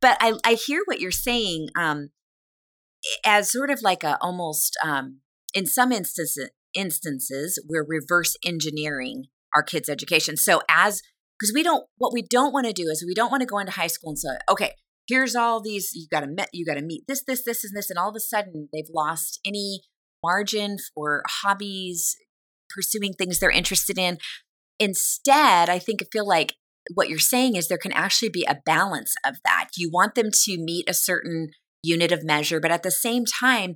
but 0.01 0.17
i, 0.19 0.33
I 0.43 0.53
hear 0.53 0.81
what 0.85 0.99
you're 0.99 1.11
saying 1.11 1.69
um, 1.77 2.09
as 3.25 3.51
sort 3.51 3.69
of 3.69 3.81
like 3.81 4.03
a 4.03 4.17
almost 4.21 4.77
um, 4.83 5.19
in 5.53 5.65
some 5.65 5.91
instances 5.91 6.49
instances 6.73 7.63
we're 7.67 7.85
reverse 7.87 8.35
engineering 8.45 9.25
our 9.55 9.63
kids 9.63 9.89
education 9.89 10.37
so 10.37 10.61
as 10.69 11.01
because 11.39 11.53
we 11.53 11.63
don't 11.63 11.85
what 11.97 12.13
we 12.13 12.21
don't 12.21 12.53
want 12.53 12.67
to 12.67 12.73
do 12.73 12.87
is 12.89 13.03
we 13.05 13.15
don't 13.15 13.31
want 13.31 13.41
to 13.41 13.47
go 13.47 13.57
into 13.57 13.71
high 13.71 13.87
school 13.87 14.11
and 14.11 14.19
say 14.19 14.29
okay 14.49 14.73
here's 15.07 15.35
all 15.35 15.59
these 15.59 15.91
you 15.93 16.05
got 16.11 16.19
to 16.19 16.27
meet 16.27 16.47
you 16.53 16.63
got 16.63 16.75
to 16.75 16.81
meet 16.83 17.03
this 17.07 17.23
this 17.25 17.43
this 17.43 17.63
and 17.63 17.75
this 17.75 17.89
and 17.89 17.97
all 17.97 18.09
of 18.09 18.15
a 18.15 18.19
sudden 18.19 18.69
they've 18.71 18.89
lost 18.93 19.39
any 19.43 19.81
margin 20.23 20.77
for 20.93 21.23
hobbies, 21.27 22.15
pursuing 22.69 23.13
things 23.13 23.39
they're 23.39 23.49
interested 23.49 23.97
in. 23.97 24.17
Instead, 24.79 25.69
I 25.69 25.79
think 25.79 26.01
I 26.01 26.05
feel 26.11 26.27
like 26.27 26.55
what 26.93 27.09
you're 27.09 27.19
saying 27.19 27.55
is 27.55 27.67
there 27.67 27.77
can 27.77 27.91
actually 27.91 28.29
be 28.29 28.45
a 28.45 28.59
balance 28.65 29.13
of 29.25 29.37
that. 29.43 29.69
You 29.77 29.89
want 29.91 30.15
them 30.15 30.29
to 30.45 30.57
meet 30.57 30.89
a 30.89 30.93
certain 30.93 31.49
unit 31.83 32.11
of 32.11 32.23
measure, 32.23 32.59
but 32.59 32.71
at 32.71 32.83
the 32.83 32.91
same 32.91 33.25
time, 33.25 33.75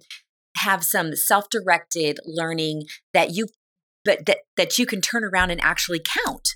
have 0.58 0.84
some 0.84 1.16
self-directed 1.16 2.20
learning 2.26 2.84
that 3.14 3.32
you 3.32 3.48
but 4.06 4.26
that, 4.26 4.40
that 4.58 4.78
you 4.78 4.86
can 4.86 5.00
turn 5.00 5.24
around 5.24 5.50
and 5.50 5.62
actually 5.62 6.02
count. 6.26 6.50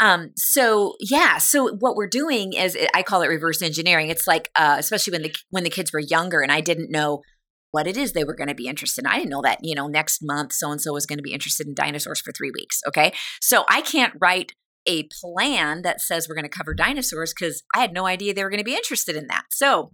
Um, 0.00 0.32
so 0.36 0.94
yeah, 1.00 1.38
so 1.38 1.74
what 1.74 1.96
we're 1.96 2.08
doing 2.08 2.52
is 2.52 2.76
I 2.94 3.02
call 3.02 3.22
it 3.22 3.28
reverse 3.28 3.62
engineering. 3.62 4.10
It's 4.10 4.26
like 4.26 4.50
uh, 4.56 4.76
especially 4.78 5.12
when 5.12 5.22
the 5.22 5.34
when 5.50 5.64
the 5.64 5.70
kids 5.70 5.92
were 5.92 6.00
younger 6.00 6.40
and 6.40 6.52
I 6.52 6.60
didn't 6.60 6.90
know 6.90 7.22
what 7.70 7.86
it 7.88 7.96
is 7.96 8.12
they 8.12 8.22
were 8.22 8.36
going 8.36 8.48
to 8.48 8.54
be 8.54 8.68
interested 8.68 9.04
in. 9.04 9.10
I 9.10 9.16
didn't 9.16 9.30
know 9.30 9.42
that, 9.42 9.58
you 9.62 9.74
know, 9.74 9.88
next 9.88 10.20
month 10.22 10.52
so 10.52 10.70
and 10.70 10.80
so 10.80 10.92
was 10.92 11.06
going 11.06 11.18
to 11.18 11.24
be 11.24 11.32
interested 11.32 11.66
in 11.66 11.74
dinosaurs 11.74 12.20
for 12.20 12.32
3 12.32 12.52
weeks, 12.54 12.80
okay? 12.86 13.12
So 13.40 13.64
I 13.68 13.80
can't 13.80 14.14
write 14.20 14.52
a 14.86 15.08
plan 15.20 15.82
that 15.82 16.00
says 16.00 16.28
we're 16.28 16.36
going 16.36 16.48
to 16.48 16.56
cover 16.56 16.74
dinosaurs 16.74 17.32
because 17.32 17.62
I 17.74 17.80
had 17.80 17.92
no 17.92 18.06
idea 18.06 18.32
they 18.32 18.44
were 18.44 18.50
going 18.50 18.58
to 18.58 18.64
be 18.64 18.76
interested 18.76 19.16
in 19.16 19.26
that. 19.28 19.44
So, 19.50 19.92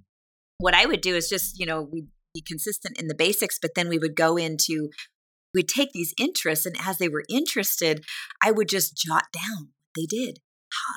what 0.58 0.74
I 0.74 0.84
would 0.84 1.00
do 1.00 1.16
is 1.16 1.28
just, 1.28 1.58
you 1.58 1.64
know, 1.64 1.88
we'd 1.90 2.08
be 2.34 2.40
consistent 2.40 2.98
in 2.98 3.08
the 3.08 3.14
basics, 3.14 3.58
but 3.60 3.72
then 3.74 3.88
we 3.88 3.98
would 3.98 4.16
go 4.16 4.36
into, 4.36 4.90
we'd 5.54 5.68
take 5.68 5.92
these 5.92 6.14
interests, 6.18 6.66
and 6.66 6.76
as 6.80 6.98
they 6.98 7.08
were 7.08 7.24
interested, 7.28 8.04
I 8.44 8.50
would 8.50 8.68
just 8.68 8.96
jot 8.96 9.24
down 9.32 9.68
what 9.68 9.94
they 9.96 10.06
did. 10.06 10.38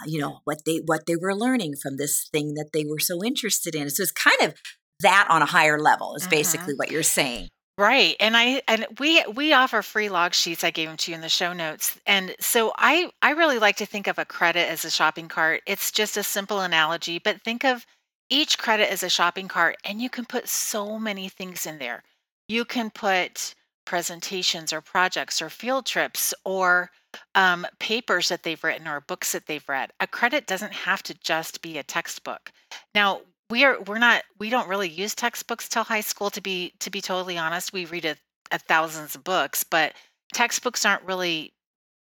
You 0.06 0.20
know 0.20 0.40
what 0.44 0.66
they 0.66 0.82
what 0.86 1.08
they 1.08 1.16
were 1.16 1.36
learning 1.36 1.76
from 1.82 1.98
this 1.98 2.30
thing 2.32 2.54
that 2.54 2.70
they 2.74 2.86
were 2.86 3.00
so 3.00 3.24
interested 3.24 3.74
in. 3.74 3.90
So 3.90 4.04
it's 4.04 4.12
kind 4.12 4.42
of 4.44 4.54
that 5.00 5.28
on 5.32 5.42
a 5.42 5.48
higher 5.48 5.80
level 5.80 6.16
is 6.16 6.28
basically 6.28 6.74
mm-hmm. 6.74 6.78
what 6.78 6.92
you're 6.92 7.02
saying. 7.02 7.50
Right. 7.78 8.16
And 8.20 8.38
I 8.38 8.62
and 8.68 8.86
we 9.00 9.24
we 9.34 9.54
offer 9.54 9.82
free 9.82 10.10
log 10.10 10.36
sheets. 10.36 10.64
I 10.64 10.70
gave 10.70 10.88
them 10.88 10.98
to 10.98 11.12
you 11.12 11.16
in 11.16 11.22
the 11.22 11.30
show 11.30 11.54
notes. 11.54 12.00
And 12.06 12.36
so 12.40 12.72
I 12.78 13.10
I 13.22 13.32
really 13.32 13.58
like 13.58 13.78
to 13.78 13.88
think 13.88 14.06
of 14.06 14.20
a 14.20 14.26
credit 14.26 14.70
as 14.70 14.86
a 14.86 14.92
shopping 14.92 15.28
cart. 15.28 15.62
It's 15.66 15.92
just 15.92 16.16
a 16.16 16.24
simple 16.24 16.60
analogy, 16.60 17.18
but 17.18 17.42
think 17.42 17.66
of 17.66 17.86
each 18.30 18.58
credit 18.58 18.92
is 18.92 19.04
a 19.04 19.10
shopping 19.10 19.48
cart 19.48 19.78
and 19.84 20.02
you 20.02 20.10
can 20.10 20.26
put 20.26 20.48
so 20.48 20.98
many 20.98 21.30
things 21.30 21.66
in 21.66 21.78
there. 21.80 22.04
You 22.48 22.66
can 22.66 22.90
put 22.90 23.56
presentations 23.86 24.72
or 24.72 24.82
projects 24.82 25.42
or 25.42 25.50
field 25.50 25.86
trips 25.86 26.34
or 26.46 26.92
um, 27.36 27.68
papers 27.80 28.30
that 28.30 28.44
they've 28.44 28.64
written 28.64 28.88
or 28.88 29.02
books 29.02 29.34
that 29.34 29.46
they've 29.46 29.68
read. 29.68 29.92
A 30.00 30.08
credit 30.08 30.48
doesn't 30.48 30.74
have 30.74 31.04
to 31.04 31.14
just 31.14 31.62
be 31.62 31.78
a 31.78 31.84
textbook. 31.84 32.52
Now, 32.96 33.22
we 33.50 33.64
are 33.64 33.80
we're 33.82 34.00
not 34.00 34.24
we 34.40 34.50
don't 34.50 34.68
really 34.68 34.90
use 34.90 35.14
textbooks 35.14 35.70
till 35.70 35.84
high 35.84 36.02
school 36.02 36.30
to 36.32 36.42
be 36.42 36.74
to 36.80 36.90
be 36.90 37.02
totally 37.02 37.38
honest 37.38 37.74
we 37.74 37.86
read 37.86 38.06
a, 38.06 38.16
a 38.52 38.58
thousands 38.58 39.16
of 39.16 39.24
books 39.24 39.64
but 39.64 39.94
textbooks 40.34 40.86
aren't 40.86 41.04
really 41.04 41.54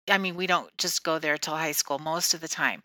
i 0.09 0.16
mean 0.16 0.37
we 0.37 0.47
don't 0.47 0.71
just 0.78 1.04
go 1.04 1.18
there 1.18 1.37
till 1.37 1.54
high 1.54 1.73
school 1.73 1.99
most 1.99 2.35
of 2.35 2.40
the 2.40 2.49
time 2.49 2.83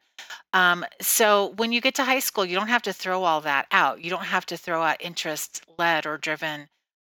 um, 0.53 0.86
so 1.01 1.53
when 1.57 1.71
you 1.71 1.81
get 1.81 1.95
to 1.95 2.03
high 2.03 2.19
school 2.19 2.45
you 2.45 2.55
don't 2.55 2.67
have 2.67 2.81
to 2.81 2.93
throw 2.93 3.24
all 3.24 3.41
that 3.41 3.67
out. 3.71 4.03
You 4.03 4.09
don't 4.09 4.25
have 4.25 4.45
to 4.48 4.57
throw 4.57 4.81
out 4.81 4.98
interest 5.00 5.63
led 5.77 6.05
or 6.05 6.17
driven 6.17 6.67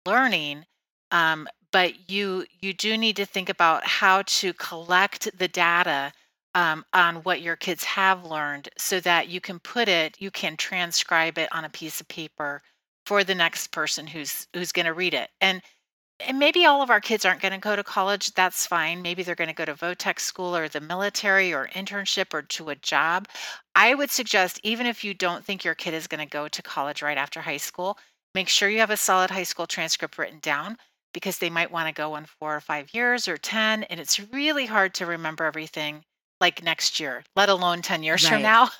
learning 0.05 0.65
um, 1.11 1.47
but 1.71 2.09
you 2.09 2.45
you 2.59 2.73
do 2.73 2.97
need 2.97 3.15
to 3.17 3.25
think 3.25 3.49
about 3.49 3.85
how 3.85 4.21
to 4.23 4.53
collect 4.53 5.29
the 5.37 5.47
data 5.47 6.11
um, 6.55 6.85
on 6.93 7.17
what 7.17 7.41
your 7.41 7.55
kids 7.55 7.83
have 7.83 8.25
learned 8.25 8.69
so 8.77 8.99
that 9.01 9.27
you 9.27 9.39
can 9.41 9.59
put 9.59 9.87
it 9.87 10.17
you 10.19 10.31
can 10.31 10.57
transcribe 10.57 11.37
it 11.37 11.49
on 11.53 11.65
a 11.65 11.69
piece 11.69 12.01
of 12.01 12.07
paper 12.07 12.61
for 13.07 13.23
the 13.23 13.35
next 13.35 13.67
person 13.67 14.05
who's 14.05 14.47
who's 14.53 14.73
going 14.73 14.85
to 14.85 14.93
read 14.93 15.13
it. 15.13 15.29
And 15.39 15.61
and 16.19 16.39
maybe 16.39 16.65
all 16.65 16.81
of 16.81 16.89
our 16.89 16.99
kids 16.99 17.25
aren't 17.25 17.41
going 17.41 17.53
to 17.53 17.59
go 17.59 17.75
to 17.75 17.83
college 17.83 18.33
that's 18.33 18.65
fine. 18.65 19.01
Maybe 19.01 19.23
they're 19.23 19.35
going 19.35 19.49
to 19.49 19.53
go 19.53 19.65
to 19.65 19.75
votech 19.75 20.19
school 20.19 20.55
or 20.55 20.67
the 20.67 20.81
military 20.81 21.53
or 21.53 21.67
internship 21.67 22.33
or 22.33 22.41
to 22.41 22.69
a 22.69 22.75
job. 22.75 23.27
I 23.75 23.93
would 23.93 24.09
suggest 24.09 24.59
even 24.63 24.87
if 24.87 25.03
you 25.03 25.13
don't 25.13 25.45
think 25.45 25.63
your 25.63 25.75
kid 25.75 25.93
is 25.93 26.07
going 26.07 26.25
to 26.25 26.29
go 26.29 26.47
to 26.47 26.61
college 26.61 27.01
right 27.01 27.17
after 27.17 27.41
high 27.41 27.57
school 27.57 27.97
make 28.37 28.49
sure 28.49 28.69
you 28.69 28.77
have 28.79 28.91
a 28.91 28.97
solid 28.97 29.31
high 29.31 29.41
school 29.41 29.65
transcript 29.65 30.17
written 30.19 30.37
down 30.43 30.77
because 31.11 31.39
they 31.39 31.49
might 31.49 31.71
want 31.71 31.87
to 31.87 31.93
go 31.93 32.15
in 32.17 32.25
four 32.25 32.55
or 32.55 32.59
five 32.59 32.93
years 32.93 33.27
or 33.27 33.35
10 33.35 33.81
and 33.83 33.99
it's 33.99 34.19
really 34.31 34.67
hard 34.67 34.93
to 34.93 35.07
remember 35.07 35.43
everything 35.43 36.03
like 36.39 36.63
next 36.63 36.99
year 36.99 37.23
let 37.35 37.49
alone 37.49 37.81
10 37.81 38.03
years 38.03 38.23
right. 38.23 38.33
from 38.33 38.41
now. 38.41 38.69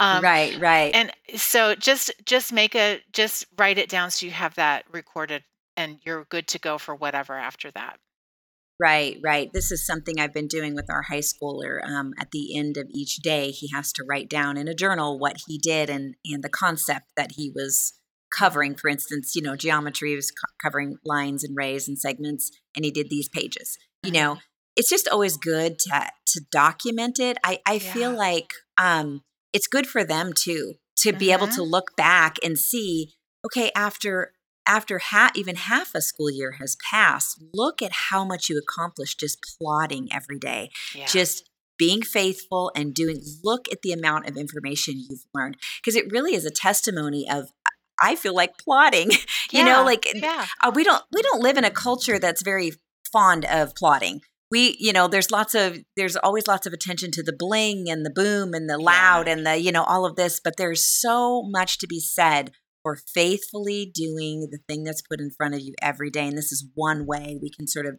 Um, 0.00 0.24
right 0.24 0.58
right. 0.58 0.92
and 0.94 1.12
so 1.36 1.76
just 1.76 2.10
just 2.24 2.52
make 2.52 2.74
a 2.74 3.00
just 3.12 3.46
write 3.56 3.78
it 3.78 3.88
down 3.88 4.10
so 4.10 4.26
you 4.26 4.32
have 4.32 4.54
that 4.56 4.84
recorded 4.90 5.44
and 5.76 5.98
you're 6.04 6.24
good 6.24 6.46
to 6.48 6.58
go 6.58 6.78
for 6.78 6.94
whatever 6.94 7.34
after 7.34 7.70
that 7.70 7.98
right 8.80 9.18
right 9.22 9.52
this 9.52 9.70
is 9.70 9.86
something 9.86 10.18
i've 10.18 10.34
been 10.34 10.48
doing 10.48 10.74
with 10.74 10.90
our 10.90 11.02
high 11.02 11.18
schooler 11.18 11.78
um, 11.86 12.12
at 12.18 12.30
the 12.32 12.56
end 12.56 12.76
of 12.76 12.88
each 12.90 13.16
day 13.16 13.50
he 13.50 13.68
has 13.72 13.92
to 13.92 14.04
write 14.08 14.28
down 14.28 14.56
in 14.56 14.68
a 14.68 14.74
journal 14.74 15.18
what 15.18 15.36
he 15.46 15.58
did 15.58 15.90
and 15.90 16.14
and 16.24 16.42
the 16.42 16.48
concept 16.48 17.06
that 17.16 17.32
he 17.32 17.50
was 17.54 17.94
covering 18.36 18.74
for 18.74 18.88
instance 18.88 19.34
you 19.34 19.42
know 19.42 19.56
geometry 19.56 20.16
was 20.16 20.30
co- 20.30 20.52
covering 20.62 20.96
lines 21.04 21.44
and 21.44 21.56
rays 21.56 21.86
and 21.86 21.98
segments 21.98 22.50
and 22.74 22.84
he 22.84 22.90
did 22.90 23.08
these 23.10 23.28
pages 23.28 23.76
you 24.02 24.10
know 24.10 24.38
it's 24.76 24.88
just 24.88 25.08
always 25.08 25.36
good 25.36 25.78
to 25.80 26.06
to 26.28 26.40
document 26.50 27.18
it. 27.18 27.38
I 27.44 27.60
I 27.66 27.74
yeah. 27.74 27.92
feel 27.92 28.16
like 28.16 28.52
um 28.80 29.22
it's 29.52 29.66
good 29.66 29.86
for 29.86 30.04
them 30.04 30.32
too 30.32 30.74
to 30.98 31.10
mm-hmm. 31.10 31.18
be 31.18 31.32
able 31.32 31.46
to 31.48 31.60
mm-hmm. 31.60 31.70
look 31.70 31.96
back 31.96 32.36
and 32.42 32.58
see 32.58 33.14
okay 33.44 33.70
after 33.76 34.32
after 34.66 34.98
ha- 34.98 35.30
even 35.34 35.56
half 35.56 35.94
a 35.94 36.00
school 36.00 36.30
year 36.30 36.52
has 36.52 36.76
passed 36.90 37.42
look 37.54 37.82
at 37.82 37.92
how 38.10 38.24
much 38.24 38.48
you 38.48 38.58
accomplished 38.58 39.20
just 39.20 39.38
plodding 39.58 40.08
every 40.12 40.38
day 40.38 40.70
yeah. 40.94 41.06
just 41.06 41.48
being 41.78 42.02
faithful 42.02 42.70
and 42.76 42.94
doing 42.94 43.20
look 43.42 43.66
at 43.72 43.82
the 43.82 43.92
amount 43.92 44.28
of 44.28 44.36
information 44.36 44.94
you've 44.96 45.24
learned 45.34 45.56
because 45.80 45.96
it 45.96 46.10
really 46.12 46.34
is 46.34 46.44
a 46.44 46.50
testimony 46.50 47.28
of 47.30 47.50
i 48.02 48.14
feel 48.14 48.34
like 48.34 48.56
plodding, 48.58 49.10
you 49.50 49.60
yeah. 49.60 49.64
know 49.64 49.84
like 49.84 50.06
yeah. 50.14 50.46
uh, 50.62 50.70
we 50.74 50.84
don't 50.84 51.02
we 51.12 51.22
don't 51.22 51.42
live 51.42 51.56
in 51.56 51.64
a 51.64 51.70
culture 51.70 52.18
that's 52.18 52.42
very 52.42 52.72
fond 53.12 53.44
of 53.44 53.74
plodding 53.74 54.20
we 54.52 54.76
you 54.78 54.92
know 54.92 55.08
there's 55.08 55.32
lots 55.32 55.54
of 55.54 55.78
there's 55.96 56.14
always 56.16 56.46
lots 56.46 56.66
of 56.66 56.72
attention 56.72 57.10
to 57.10 57.22
the 57.22 57.32
bling 57.36 57.88
and 57.88 58.06
the 58.06 58.10
boom 58.10 58.54
and 58.54 58.68
the 58.68 58.78
loud 58.78 59.26
yeah. 59.26 59.32
and 59.32 59.46
the 59.46 59.56
you 59.56 59.72
know 59.72 59.82
all 59.82 60.04
of 60.04 60.14
this 60.14 60.38
but 60.42 60.56
there's 60.56 60.86
so 60.86 61.42
much 61.42 61.78
to 61.78 61.88
be 61.88 61.98
said 61.98 62.52
for 62.82 62.96
faithfully 62.96 63.90
doing 63.92 64.48
the 64.50 64.58
thing 64.68 64.84
that's 64.84 65.02
put 65.02 65.20
in 65.20 65.30
front 65.30 65.54
of 65.54 65.60
you 65.60 65.74
every 65.80 66.10
day 66.10 66.26
and 66.26 66.36
this 66.36 66.52
is 66.52 66.66
one 66.74 67.06
way 67.06 67.38
we 67.40 67.50
can 67.50 67.66
sort 67.66 67.86
of 67.86 67.98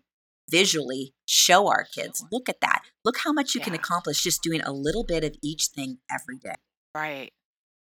visually 0.50 1.14
show 1.26 1.68
our 1.68 1.86
kids 1.96 2.26
look 2.32 2.50
at 2.50 2.60
that 2.62 2.82
look 3.06 3.18
how 3.24 3.32
much 3.32 3.56
you 3.56 3.60
yeah. 3.60 3.66
can 3.66 3.74
accomplish 3.74 4.24
just 4.24 4.44
doing 4.44 4.62
a 4.62 4.74
little 4.74 5.06
bit 5.06 5.24
of 5.24 5.36
each 5.42 5.70
thing 5.76 6.00
every 6.12 6.38
day 6.38 6.56
right 6.94 7.32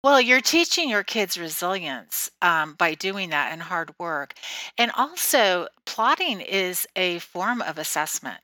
well, 0.04 0.20
you're 0.20 0.40
teaching 0.40 0.88
your 0.88 1.02
kids 1.02 1.36
resilience 1.36 2.30
um, 2.40 2.74
by 2.74 2.94
doing 2.94 3.30
that 3.30 3.52
and 3.52 3.60
hard 3.60 3.92
work. 3.98 4.34
And 4.78 4.92
also, 4.92 5.66
plotting 5.86 6.40
is 6.40 6.86
a 6.94 7.18
form 7.18 7.60
of 7.60 7.78
assessment. 7.78 8.38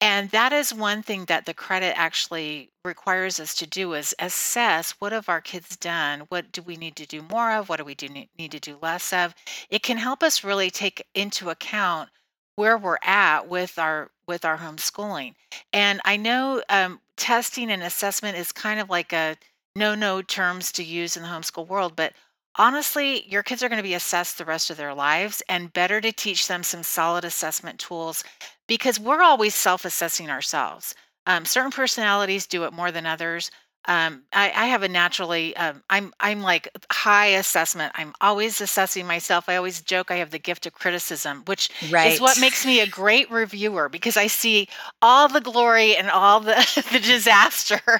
And 0.00 0.30
that 0.30 0.52
is 0.52 0.74
one 0.74 1.02
thing 1.02 1.24
that 1.24 1.46
the 1.46 1.54
credit 1.54 1.98
actually 1.98 2.70
requires 2.84 3.40
us 3.40 3.54
to 3.56 3.66
do 3.66 3.94
is 3.94 4.14
assess 4.18 4.92
what 4.98 5.12
have 5.12 5.28
our 5.28 5.40
kids 5.40 5.76
done? 5.76 6.20
What 6.28 6.52
do 6.52 6.60
we 6.60 6.76
need 6.76 6.96
to 6.96 7.06
do 7.06 7.22
more 7.22 7.52
of? 7.52 7.68
What 7.68 7.78
do 7.78 7.84
we 7.84 7.94
do 7.94 8.08
need 8.08 8.52
to 8.52 8.60
do 8.60 8.78
less 8.82 9.12
of? 9.12 9.34
It 9.70 9.82
can 9.82 9.96
help 9.96 10.22
us 10.22 10.44
really 10.44 10.70
take 10.70 11.06
into 11.14 11.48
account 11.48 12.10
where 12.56 12.76
we're 12.76 12.98
at 13.02 13.48
with 13.48 13.78
our 13.78 14.10
with 14.26 14.44
our 14.44 14.58
homeschooling. 14.58 15.34
And 15.72 16.00
I 16.04 16.16
know 16.16 16.62
um, 16.68 17.00
testing 17.16 17.70
and 17.70 17.82
assessment 17.82 18.36
is 18.36 18.52
kind 18.52 18.80
of 18.80 18.90
like 18.90 19.12
a 19.12 19.36
no 19.74 19.94
no 19.94 20.20
terms 20.20 20.72
to 20.72 20.84
use 20.84 21.16
in 21.16 21.22
the 21.22 21.28
homeschool 21.28 21.66
world, 21.66 21.94
but 21.96 22.12
honestly, 22.56 23.26
your 23.28 23.42
kids 23.42 23.62
are 23.62 23.68
going 23.68 23.78
to 23.78 23.82
be 23.82 23.94
assessed 23.94 24.38
the 24.38 24.44
rest 24.44 24.70
of 24.70 24.76
their 24.76 24.94
lives, 24.94 25.42
and 25.48 25.72
better 25.72 26.00
to 26.00 26.12
teach 26.12 26.48
them 26.48 26.62
some 26.62 26.82
solid 26.82 27.24
assessment 27.24 27.78
tools 27.78 28.24
because 28.66 28.98
we're 28.98 29.22
always 29.22 29.54
self 29.54 29.84
assessing 29.84 30.30
ourselves. 30.30 30.94
Um, 31.26 31.44
certain 31.44 31.72
personalities 31.72 32.46
do 32.46 32.64
it 32.64 32.72
more 32.72 32.92
than 32.92 33.06
others 33.06 33.50
um, 33.88 34.24
I, 34.32 34.46
I 34.50 34.66
have 34.66 34.82
a 34.82 34.88
naturally 34.88 35.56
um, 35.56 35.82
I'm 35.88 36.12
I'm 36.18 36.42
like 36.42 36.68
high 36.90 37.26
assessment. 37.26 37.92
I'm 37.94 38.14
always 38.20 38.60
assessing 38.60 39.06
myself. 39.06 39.48
I 39.48 39.56
always 39.56 39.80
joke 39.80 40.10
I 40.10 40.16
have 40.16 40.30
the 40.30 40.38
gift 40.38 40.66
of 40.66 40.72
criticism, 40.72 41.42
which 41.46 41.70
right. 41.90 42.12
is 42.12 42.20
what 42.20 42.40
makes 42.40 42.66
me 42.66 42.80
a 42.80 42.86
great 42.86 43.30
reviewer 43.30 43.88
because 43.88 44.16
I 44.16 44.26
see 44.26 44.68
all 45.00 45.28
the 45.28 45.40
glory 45.40 45.96
and 45.96 46.10
all 46.10 46.40
the 46.40 46.54
the 46.92 47.00
disaster. 47.00 47.80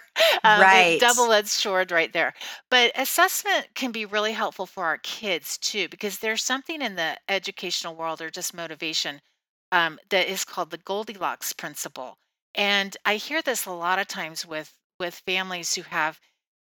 Um, 0.45 0.61
right, 0.61 1.01
double-edged 1.01 1.49
sword 1.49 1.91
right 1.91 2.13
there. 2.13 2.33
But 2.71 2.93
assessment 2.95 3.69
can 3.75 3.91
be 3.91 4.05
really 4.05 4.33
helpful 4.33 4.67
for 4.67 4.85
our 4.85 4.99
kids 4.99 5.59
too 5.59 5.89
because 5.89 6.19
there's 6.19 6.43
something 6.43 6.83
in 6.83 6.95
the 6.95 7.17
educational 7.29 7.95
world 7.95 8.21
or 8.21 8.31
just 8.31 8.55
motivation 8.55 9.21
um, 9.73 9.99
that 10.11 10.29
is 10.31 10.45
called 10.45 10.71
the 10.71 10.79
Goldilocks 10.79 11.53
principle. 11.53 12.19
And 12.55 12.97
I 13.05 13.17
hear 13.17 13.43
this 13.43 13.67
a 13.67 13.73
lot 13.73 13.99
of 13.99 14.09
times 14.09 14.47
with 14.47 14.73
with 14.99 15.23
families 15.27 15.75
who 15.75 15.83
have 15.83 16.21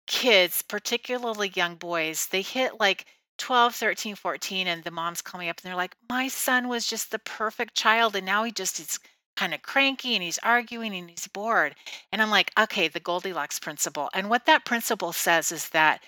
kids, 0.08 0.62
particularly 0.62 1.52
young 1.56 1.76
boys, 1.76 2.28
they 2.28 2.42
hit 2.42 2.80
like 2.80 3.06
12, 3.38 3.74
13, 3.74 4.16
14, 4.16 4.68
and 4.68 4.84
the 4.84 4.92
moms 4.92 5.22
call 5.22 5.40
me 5.40 5.50
up 5.50 5.60
and 5.60 5.70
they're 5.70 5.76
like, 5.76 5.96
My 6.10 6.28
son 6.28 6.68
was 6.68 6.88
just 6.88 7.12
the 7.12 7.20
perfect 7.20 7.76
child, 7.76 8.16
and 8.16 8.26
now 8.26 8.44
he 8.44 8.52
just 8.52 8.80
is 8.80 9.00
kind 9.38 9.54
of 9.54 9.62
cranky 9.62 10.16
and 10.16 10.24
he's 10.24 10.38
arguing 10.40 10.94
and 10.94 11.10
he's 11.10 11.28
bored. 11.28 11.76
And 12.12 12.22
I'm 12.22 12.30
like, 12.30 12.52
Okay, 12.60 12.88
the 12.88 13.00
Goldilocks 13.00 13.60
principle. 13.60 14.10
And 14.14 14.30
what 14.30 14.46
that 14.46 14.66
principle 14.66 15.14
says 15.14 15.52
is 15.52 15.70
that 15.70 16.02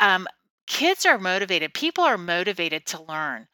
um, 0.00 0.26
kids 0.66 1.06
are 1.06 1.18
motivated, 1.18 1.74
people 1.74 2.04
are 2.04 2.18
motivated 2.18 2.86
to 2.86 3.02
learn 3.02 3.46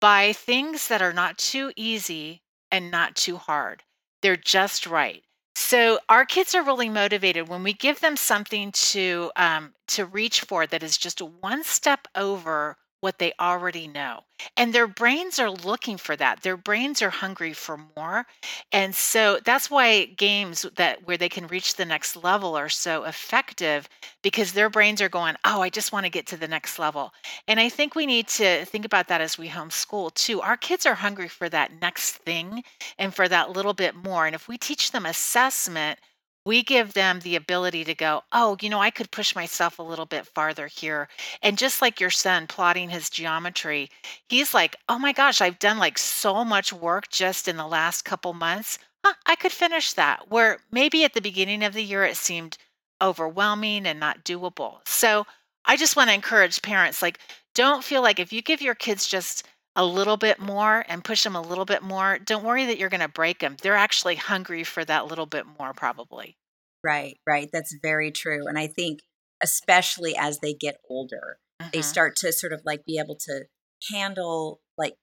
by 0.00 0.32
things 0.32 0.88
that 0.88 1.00
are 1.00 1.12
not 1.12 1.38
too 1.38 1.72
easy 1.76 2.42
and 2.72 2.90
not 2.90 3.14
too 3.14 3.36
hard. 3.36 3.84
They're 4.22 4.36
just 4.36 4.86
right. 4.86 5.22
So 5.54 5.98
our 6.08 6.24
kids 6.24 6.54
are 6.54 6.62
really 6.62 6.88
motivated 6.88 7.48
when 7.48 7.62
we 7.62 7.72
give 7.74 8.00
them 8.00 8.16
something 8.16 8.72
to 8.72 9.30
um, 9.36 9.74
to 9.88 10.06
reach 10.06 10.40
for 10.42 10.66
that 10.66 10.82
is 10.82 10.96
just 10.96 11.20
one 11.20 11.62
step 11.64 12.08
over 12.14 12.76
what 13.02 13.18
they 13.18 13.34
already 13.40 13.86
know. 13.88 14.22
And 14.56 14.74
their 14.74 14.88
brains 14.88 15.38
are 15.38 15.50
looking 15.50 15.98
for 15.98 16.16
that. 16.16 16.42
Their 16.42 16.56
brains 16.56 17.02
are 17.02 17.10
hungry 17.10 17.52
for 17.52 17.78
more. 17.96 18.26
And 18.72 18.94
so 18.94 19.40
that's 19.44 19.70
why 19.70 20.06
games 20.06 20.66
that 20.76 21.06
where 21.06 21.18
they 21.18 21.28
can 21.28 21.46
reach 21.48 21.76
the 21.76 21.84
next 21.84 22.16
level 22.16 22.56
are 22.56 22.70
so 22.70 23.04
effective 23.04 23.88
because 24.22 24.52
their 24.52 24.70
brains 24.70 25.02
are 25.02 25.08
going, 25.10 25.36
"Oh, 25.44 25.62
I 25.62 25.70
just 25.70 25.92
want 25.92 26.06
to 26.06 26.10
get 26.10 26.26
to 26.28 26.36
the 26.36 26.48
next 26.48 26.78
level." 26.78 27.12
And 27.48 27.60
I 27.60 27.68
think 27.68 27.94
we 27.94 28.06
need 28.06 28.28
to 28.28 28.64
think 28.66 28.84
about 28.86 29.08
that 29.08 29.20
as 29.20 29.38
we 29.38 29.48
homeschool 29.50 30.14
too. 30.14 30.40
Our 30.40 30.56
kids 30.56 30.86
are 30.86 30.94
hungry 30.94 31.28
for 31.28 31.48
that 31.50 31.72
next 31.80 32.12
thing 32.18 32.64
and 32.98 33.14
for 33.14 33.28
that 33.28 33.50
little 33.50 33.74
bit 33.74 33.94
more. 33.94 34.26
And 34.26 34.34
if 34.34 34.48
we 34.48 34.58
teach 34.58 34.90
them 34.92 35.06
assessment, 35.06 35.98
we 36.44 36.62
give 36.62 36.94
them 36.94 37.20
the 37.20 37.36
ability 37.36 37.84
to 37.84 37.94
go, 37.94 38.22
oh, 38.32 38.56
you 38.60 38.68
know, 38.68 38.80
I 38.80 38.90
could 38.90 39.10
push 39.10 39.34
myself 39.34 39.78
a 39.78 39.82
little 39.82 40.06
bit 40.06 40.26
farther 40.26 40.66
here. 40.66 41.08
And 41.42 41.58
just 41.58 41.80
like 41.80 42.00
your 42.00 42.10
son 42.10 42.46
plotting 42.46 42.90
his 42.90 43.10
geometry, 43.10 43.90
he's 44.28 44.52
like, 44.52 44.76
oh 44.88 44.98
my 44.98 45.12
gosh, 45.12 45.40
I've 45.40 45.58
done 45.58 45.78
like 45.78 45.98
so 45.98 46.44
much 46.44 46.72
work 46.72 47.08
just 47.10 47.48
in 47.48 47.56
the 47.56 47.66
last 47.66 48.04
couple 48.04 48.34
months. 48.34 48.78
Huh, 49.04 49.14
I 49.26 49.36
could 49.36 49.52
finish 49.52 49.92
that. 49.94 50.30
Where 50.30 50.58
maybe 50.70 51.04
at 51.04 51.14
the 51.14 51.20
beginning 51.20 51.62
of 51.64 51.74
the 51.74 51.84
year 51.84 52.04
it 52.04 52.16
seemed 52.16 52.58
overwhelming 53.00 53.86
and 53.86 53.98
not 53.98 54.24
doable. 54.24 54.86
So 54.86 55.26
I 55.64 55.76
just 55.76 55.96
want 55.96 56.10
to 56.10 56.14
encourage 56.14 56.62
parents 56.62 57.02
like, 57.02 57.18
don't 57.54 57.84
feel 57.84 58.02
like 58.02 58.18
if 58.18 58.32
you 58.32 58.42
give 58.42 58.62
your 58.62 58.74
kids 58.74 59.06
just 59.06 59.46
a 59.74 59.84
little 59.84 60.16
bit 60.16 60.38
more 60.38 60.84
and 60.88 61.02
push 61.02 61.24
them 61.24 61.34
a 61.34 61.40
little 61.40 61.64
bit 61.64 61.82
more, 61.82 62.18
don't 62.18 62.44
worry 62.44 62.66
that 62.66 62.78
you're 62.78 62.90
going 62.90 63.00
to 63.00 63.08
break 63.08 63.38
them. 63.38 63.56
They're 63.60 63.76
actually 63.76 64.16
hungry 64.16 64.64
for 64.64 64.84
that 64.84 65.06
little 65.06 65.26
bit 65.26 65.46
more, 65.58 65.72
probably. 65.72 66.36
Right, 66.84 67.16
right. 67.26 67.48
That's 67.52 67.74
very 67.82 68.10
true. 68.10 68.46
And 68.46 68.58
I 68.58 68.66
think, 68.66 69.00
especially 69.42 70.14
as 70.16 70.40
they 70.40 70.52
get 70.52 70.76
older, 70.90 71.38
mm-hmm. 71.60 71.70
they 71.72 71.82
start 71.82 72.16
to 72.16 72.32
sort 72.32 72.52
of 72.52 72.60
like 72.66 72.84
be 72.84 72.98
able 72.98 73.16
to 73.26 73.44
handle 73.90 74.60
like 74.76 74.94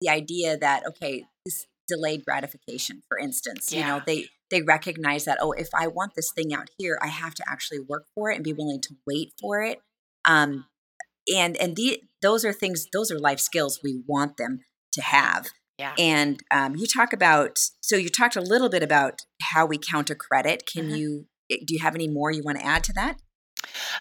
the 0.00 0.08
idea 0.08 0.56
that, 0.56 0.86
okay, 0.86 1.24
this 1.44 1.66
delayed 1.86 2.24
gratification, 2.24 3.02
for 3.08 3.18
instance, 3.18 3.70
yeah. 3.70 3.80
you 3.80 3.86
know, 3.86 4.02
they, 4.06 4.26
they 4.50 4.62
recognize 4.62 5.24
that, 5.26 5.38
oh, 5.40 5.52
if 5.52 5.68
I 5.74 5.88
want 5.88 6.12
this 6.14 6.32
thing 6.34 6.54
out 6.54 6.70
here, 6.78 6.98
I 7.02 7.08
have 7.08 7.34
to 7.34 7.44
actually 7.46 7.80
work 7.80 8.04
for 8.14 8.30
it 8.30 8.36
and 8.36 8.44
be 8.44 8.52
willing 8.52 8.80
to 8.80 8.94
wait 9.06 9.32
for 9.40 9.62
it. 9.62 9.80
Um, 10.26 10.66
and 11.32 11.56
and 11.56 11.76
the, 11.76 12.02
those 12.22 12.44
are 12.44 12.52
things 12.52 12.86
those 12.92 13.10
are 13.10 13.18
life 13.18 13.40
skills 13.40 13.80
we 13.82 14.02
want 14.06 14.36
them 14.36 14.60
to 14.92 15.02
have. 15.02 15.48
Yeah. 15.78 15.94
And 15.98 16.40
um, 16.52 16.76
you 16.76 16.86
talk 16.86 17.12
about 17.12 17.58
so 17.80 17.96
you 17.96 18.08
talked 18.08 18.36
a 18.36 18.40
little 18.40 18.68
bit 18.68 18.82
about 18.82 19.20
how 19.42 19.66
we 19.66 19.78
count 19.78 20.10
a 20.10 20.14
credit. 20.14 20.64
Can 20.72 20.86
mm-hmm. 20.86 20.94
you 20.96 21.26
eh, 21.50 21.58
do 21.66 21.74
you 21.74 21.80
have 21.80 21.94
any 21.94 22.08
more 22.08 22.30
you 22.30 22.42
want 22.44 22.58
to 22.58 22.66
add 22.66 22.84
to 22.84 22.92
that? 22.94 23.18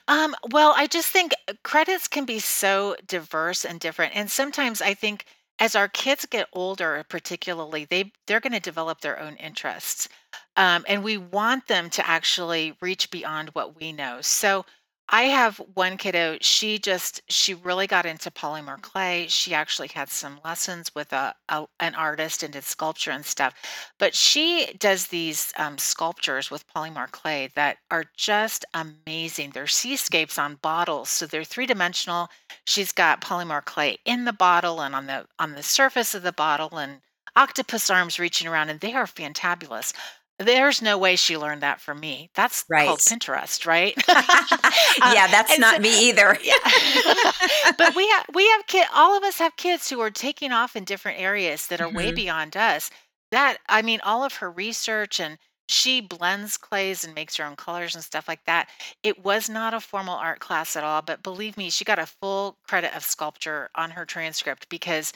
Um, 0.10 0.36
well 0.52 0.74
i 0.76 0.88
just 0.88 1.08
think 1.08 1.32
uh, 1.48 1.54
credits 1.64 2.10
can 2.10 2.26
be 2.26 2.40
so 2.40 2.98
diverse 3.08 3.64
and 3.64 3.80
different 3.80 4.14
and 4.14 4.30
sometimes 4.30 4.82
i 4.82 4.94
think 4.94 5.24
as 5.58 5.74
our 5.74 5.88
kids 5.88 6.26
get 6.26 6.50
older 6.52 7.06
particularly 7.08 7.86
they 7.86 8.12
they're 8.28 8.42
going 8.42 8.52
to 8.52 8.60
develop 8.60 9.00
their 9.00 9.18
own 9.22 9.38
interests 9.38 10.10
um, 10.56 10.86
and 10.88 11.04
we 11.04 11.18
want 11.18 11.68
them 11.68 11.90
to 11.92 12.08
actually 12.08 12.76
reach 12.82 13.10
beyond 13.10 13.50
what 13.50 13.80
we 13.80 13.92
know. 13.92 14.20
So 14.22 14.66
I 15.14 15.26
have 15.26 15.58
one 15.76 15.98
kiddo, 15.98 16.40
she 16.42 16.80
just 16.80 17.22
she 17.30 17.54
really 17.54 17.86
got 17.86 18.08
into 18.08 18.32
polymer 18.32 18.82
clay. 18.82 19.28
She 19.30 19.54
actually 19.54 19.90
had 19.90 20.10
some 20.10 20.40
lessons 20.44 20.90
with 20.96 21.14
a, 21.14 21.36
a 21.50 21.68
an 21.80 21.94
artist 21.94 22.42
and 22.42 22.52
did 22.52 22.64
sculpture 22.64 23.12
and 23.12 23.24
stuff. 23.24 23.54
But 24.00 24.16
she 24.16 24.74
does 24.80 25.06
these 25.06 25.54
um, 25.56 25.78
sculptures 25.78 26.50
with 26.50 26.68
polymer 26.68 27.12
clay 27.12 27.52
that 27.54 27.78
are 27.92 28.06
just 28.18 28.66
amazing. 28.74 29.52
They're 29.52 29.68
seascapes 29.68 30.40
on 30.40 30.56
bottles, 30.56 31.10
so 31.10 31.28
they're 31.28 31.44
three 31.44 31.68
dimensional. 31.68 32.30
She's 32.66 32.92
got 32.92 33.22
polymer 33.22 33.64
clay 33.64 34.00
in 34.06 34.26
the 34.26 34.34
bottle 34.34 34.82
and 34.82 34.96
on 34.96 35.06
the 35.06 35.28
on 35.38 35.54
the 35.54 35.62
surface 35.62 36.16
of 36.16 36.24
the 36.24 36.34
bottle 36.34 36.80
and 36.80 37.02
octopus 37.36 37.92
arms 37.92 38.18
reaching 38.18 38.48
around, 38.48 38.72
and 38.72 38.80
they 38.80 38.94
are 38.94 39.06
fantabulous. 39.06 39.94
There's 40.40 40.82
no 40.82 40.98
way 40.98 41.16
she 41.16 41.38
learned 41.38 41.62
that 41.62 41.80
from 41.80 42.00
me. 42.00 42.30
That's 42.34 42.66
right. 42.70 42.88
called 42.88 43.00
Pinterest, 43.00 43.68
right? 43.68 43.94
yeah, 44.08 45.28
that's 45.28 45.60
not 45.60 45.76
so, 45.76 45.82
me 45.82 46.10
either. 46.10 46.38
yeah. 46.44 46.56
but 47.78 47.96
we 47.96 48.08
have 48.10 48.26
we 48.34 48.48
have 48.50 48.66
kid 48.68 48.88
all 48.94 49.16
of 49.16 49.24
us 49.24 49.38
have 49.38 49.56
kids 49.58 49.90
who 49.90 50.00
are 50.00 50.10
taking 50.10 50.52
off 50.52 50.76
in 50.76 50.86
different 50.86 51.20
areas 51.20 51.68
that 51.68 51.82
are 51.82 51.88
mm-hmm. 51.88 51.98
way 51.98 52.12
beyond 52.12 52.58
us. 52.58 52.90
That 53.32 53.58
I 53.70 53.84
mean 53.84 54.00
all 54.04 54.24
of 54.24 54.36
her 54.36 54.50
research 54.50 55.20
and 55.20 55.38
she 55.70 56.02
blends 56.02 56.58
clays 56.58 57.04
and 57.04 57.16
makes 57.16 57.38
her 57.38 57.46
own 57.46 57.56
colors 57.56 57.96
and 57.96 58.04
stuff 58.04 58.28
like 58.28 58.44
that. 58.46 58.70
It 59.02 59.24
was 59.24 59.50
not 59.50 59.74
a 59.74 59.80
formal 59.80 60.16
art 60.16 60.40
class 60.40 60.76
at 60.76 60.84
all, 60.84 61.02
but 61.02 61.24
believe 61.24 61.58
me, 61.58 61.70
she 61.70 61.86
got 61.86 62.00
a 62.00 62.06
full 62.06 62.58
credit 62.68 62.96
of 62.96 63.04
sculpture 63.04 63.70
on 63.76 63.92
her 63.92 64.06
transcript 64.06 64.68
because 64.68 65.14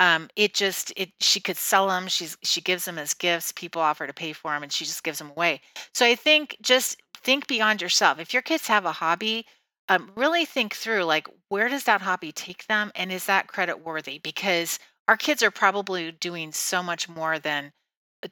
um, 0.00 0.28
it 0.34 0.54
just 0.54 0.92
it 0.96 1.10
she 1.20 1.40
could 1.40 1.58
sell 1.58 1.86
them. 1.88 2.08
She's 2.08 2.36
she 2.42 2.60
gives 2.62 2.86
them 2.86 2.98
as 2.98 3.14
gifts. 3.14 3.52
People 3.52 3.82
offer 3.82 4.06
to 4.06 4.14
pay 4.14 4.32
for 4.32 4.50
them, 4.50 4.62
and 4.62 4.72
she 4.72 4.86
just 4.86 5.04
gives 5.04 5.18
them 5.18 5.30
away. 5.30 5.60
So 5.94 6.06
I 6.06 6.14
think 6.16 6.56
just 6.62 6.96
think 7.14 7.46
beyond 7.46 7.82
yourself. 7.82 8.18
If 8.18 8.32
your 8.32 8.42
kids 8.42 8.66
have 8.66 8.86
a 8.86 8.92
hobby, 8.92 9.46
um, 9.90 10.10
really 10.16 10.46
think 10.46 10.74
through 10.74 11.04
like 11.04 11.28
where 11.50 11.68
does 11.68 11.84
that 11.84 12.00
hobby 12.00 12.32
take 12.32 12.66
them, 12.66 12.90
and 12.94 13.12
is 13.12 13.26
that 13.26 13.46
credit 13.46 13.84
worthy? 13.84 14.18
Because 14.18 14.78
our 15.06 15.18
kids 15.18 15.42
are 15.42 15.50
probably 15.50 16.10
doing 16.12 16.50
so 16.52 16.82
much 16.82 17.08
more 17.08 17.38
than 17.38 17.72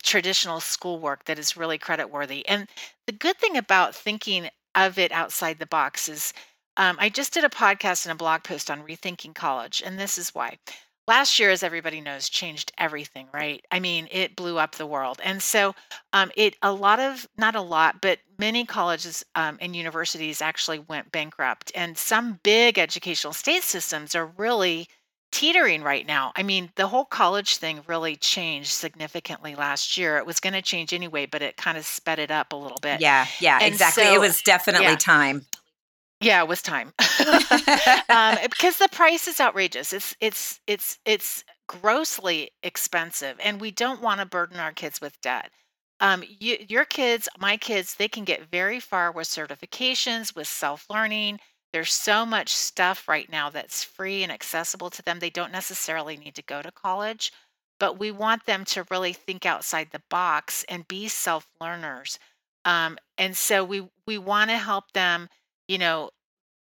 traditional 0.02 0.60
schoolwork 0.60 1.24
that 1.26 1.38
is 1.38 1.56
really 1.56 1.78
credit 1.78 2.10
worthy. 2.10 2.46
And 2.48 2.66
the 3.06 3.12
good 3.12 3.36
thing 3.38 3.56
about 3.56 3.94
thinking 3.94 4.48
of 4.74 4.98
it 4.98 5.12
outside 5.12 5.58
the 5.58 5.66
box 5.66 6.08
is 6.08 6.32
um, 6.78 6.96
I 7.00 7.08
just 7.10 7.34
did 7.34 7.44
a 7.44 7.48
podcast 7.50 8.06
and 8.06 8.12
a 8.12 8.16
blog 8.16 8.42
post 8.44 8.70
on 8.70 8.86
rethinking 8.86 9.34
college, 9.34 9.82
and 9.84 9.98
this 9.98 10.16
is 10.16 10.34
why 10.34 10.58
last 11.08 11.40
year 11.40 11.50
as 11.50 11.62
everybody 11.62 12.00
knows 12.00 12.28
changed 12.28 12.70
everything 12.78 13.26
right? 13.32 13.64
I 13.72 13.80
mean 13.80 14.06
it 14.12 14.36
blew 14.36 14.58
up 14.58 14.76
the 14.76 14.86
world. 14.86 15.20
And 15.24 15.42
so 15.42 15.74
um, 16.12 16.30
it 16.36 16.56
a 16.62 16.72
lot 16.72 17.00
of 17.00 17.26
not 17.36 17.56
a 17.56 17.60
lot 17.60 18.00
but 18.00 18.20
many 18.38 18.64
colleges 18.64 19.24
um, 19.34 19.58
and 19.60 19.74
universities 19.74 20.40
actually 20.40 20.78
went 20.78 21.10
bankrupt. 21.10 21.72
And 21.74 21.98
some 21.98 22.38
big 22.42 22.78
educational 22.78 23.32
state 23.32 23.64
systems 23.64 24.14
are 24.14 24.26
really 24.36 24.86
teetering 25.32 25.82
right 25.82 26.06
now. 26.06 26.32
I 26.36 26.42
mean 26.42 26.70
the 26.76 26.86
whole 26.86 27.06
college 27.06 27.56
thing 27.56 27.80
really 27.86 28.14
changed 28.14 28.70
significantly 28.70 29.54
last 29.54 29.96
year. 29.96 30.18
It 30.18 30.26
was 30.26 30.38
going 30.38 30.52
to 30.52 30.62
change 30.62 30.92
anyway 30.92 31.26
but 31.26 31.42
it 31.42 31.56
kind 31.56 31.78
of 31.78 31.86
sped 31.86 32.18
it 32.18 32.30
up 32.30 32.52
a 32.52 32.56
little 32.56 32.78
bit. 32.82 33.00
Yeah 33.00 33.26
yeah 33.40 33.58
and 33.62 33.72
exactly. 33.72 34.04
So, 34.04 34.14
it 34.14 34.20
was 34.20 34.42
definitely 34.42 34.86
yeah. 34.86 34.96
time 34.96 35.46
yeah, 36.20 36.40
it 36.42 36.48
was 36.48 36.62
time. 36.62 36.92
um, 38.08 38.36
because 38.42 38.78
the 38.78 38.88
price 38.90 39.28
is 39.28 39.40
outrageous. 39.40 39.92
It's 39.92 40.16
it's 40.20 40.60
it's 40.66 40.98
it's 41.04 41.44
grossly 41.68 42.50
expensive, 42.62 43.36
and 43.42 43.60
we 43.60 43.70
don't 43.70 44.02
want 44.02 44.20
to 44.20 44.26
burden 44.26 44.58
our 44.58 44.72
kids 44.72 45.00
with 45.00 45.20
debt. 45.20 45.50
Um, 46.00 46.22
you, 46.28 46.56
your 46.68 46.84
kids, 46.84 47.28
my 47.38 47.56
kids, 47.56 47.96
they 47.96 48.08
can 48.08 48.24
get 48.24 48.50
very 48.50 48.78
far 48.80 49.10
with 49.10 49.26
certifications, 49.28 50.34
with 50.34 50.46
self 50.46 50.86
learning. 50.90 51.40
There's 51.72 51.92
so 51.92 52.24
much 52.24 52.48
stuff 52.54 53.08
right 53.08 53.28
now 53.30 53.50
that's 53.50 53.84
free 53.84 54.22
and 54.22 54.32
accessible 54.32 54.90
to 54.90 55.02
them. 55.02 55.18
They 55.18 55.30
don't 55.30 55.52
necessarily 55.52 56.16
need 56.16 56.34
to 56.36 56.42
go 56.42 56.62
to 56.62 56.72
college, 56.72 57.32
but 57.78 57.98
we 57.98 58.10
want 58.10 58.46
them 58.46 58.64
to 58.66 58.86
really 58.90 59.12
think 59.12 59.44
outside 59.44 59.88
the 59.90 60.02
box 60.08 60.64
and 60.68 60.88
be 60.88 61.08
self 61.08 61.46
learners. 61.60 62.18
Um, 62.64 62.98
and 63.18 63.36
so 63.36 63.64
we 63.64 63.88
we 64.06 64.18
want 64.18 64.50
to 64.50 64.56
help 64.58 64.92
them 64.92 65.28
you 65.68 65.78
know, 65.78 66.10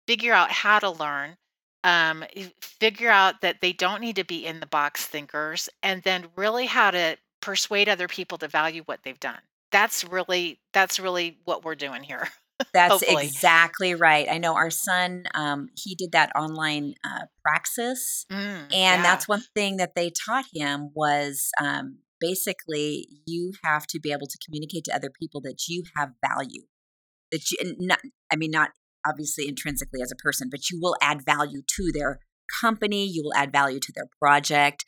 figure 0.08 0.34
out 0.34 0.52
how 0.52 0.80
to 0.80 0.90
learn, 0.90 1.36
um, 1.84 2.24
figure 2.62 3.10
out 3.10 3.42
that 3.42 3.58
they 3.62 3.74
don't 3.74 4.02
need 4.02 4.16
to 4.16 4.24
be 4.24 4.46
in 4.46 4.60
the 4.60 4.66
box 4.68 5.06
thinkers, 5.06 5.68
and 5.84 6.04
then 6.04 6.28
really 6.36 6.68
how 6.68 6.92
to 6.92 7.18
persuade 7.42 7.90
other 7.90 8.08
people 8.08 8.38
to 8.38 8.48
value 8.48 8.84
what 8.86 9.00
they've 9.04 9.20
done. 9.20 9.40
That's 9.72 10.04
really 10.04 10.60
that's 10.74 11.00
really 11.00 11.40
what 11.46 11.66
we're 11.66 11.76
doing 11.76 12.04
here. 12.04 12.28
That's 12.74 12.92
Hopefully. 12.92 13.26
exactly 13.26 13.96
right. 13.96 14.28
I 14.30 14.38
know 14.38 14.54
our 14.54 14.70
son, 14.70 15.24
um, 15.34 15.70
he 15.76 15.96
did 15.96 16.12
that 16.12 16.32
online 16.36 16.94
uh, 17.04 17.26
praxis. 17.44 18.28
Mm, 18.32 18.38
and 18.38 18.72
yeah. 18.72 19.02
that's 19.02 19.28
one 19.28 19.42
thing 19.56 19.78
that 19.78 19.96
they 19.96 20.12
taught 20.12 20.46
him 20.54 20.92
was 20.94 21.50
um, 21.60 21.98
basically 22.20 23.08
you 23.26 23.54
have 23.64 23.88
to 23.88 24.00
be 24.00 24.12
able 24.12 24.28
to 24.28 24.38
communicate 24.46 24.84
to 24.86 24.96
other 24.96 25.10
people 25.10 25.42
that 25.42 25.68
you 25.68 25.84
have 25.96 26.12
value. 26.24 26.62
That 27.32 27.50
you, 27.50 27.76
not, 27.80 28.00
I 28.32 28.36
mean, 28.36 28.52
not 28.52 28.72
obviously 29.06 29.48
intrinsically 29.48 30.02
as 30.02 30.12
a 30.12 30.16
person, 30.16 30.50
but 30.50 30.70
you 30.70 30.80
will 30.82 30.96
add 31.02 31.26
value 31.26 31.62
to 31.76 31.92
their 31.94 32.20
company, 32.62 33.06
you 33.06 33.24
will 33.24 33.34
add 33.34 33.52
value 33.52 33.80
to 33.80 33.94
their 33.96 34.08
project. 34.22 34.86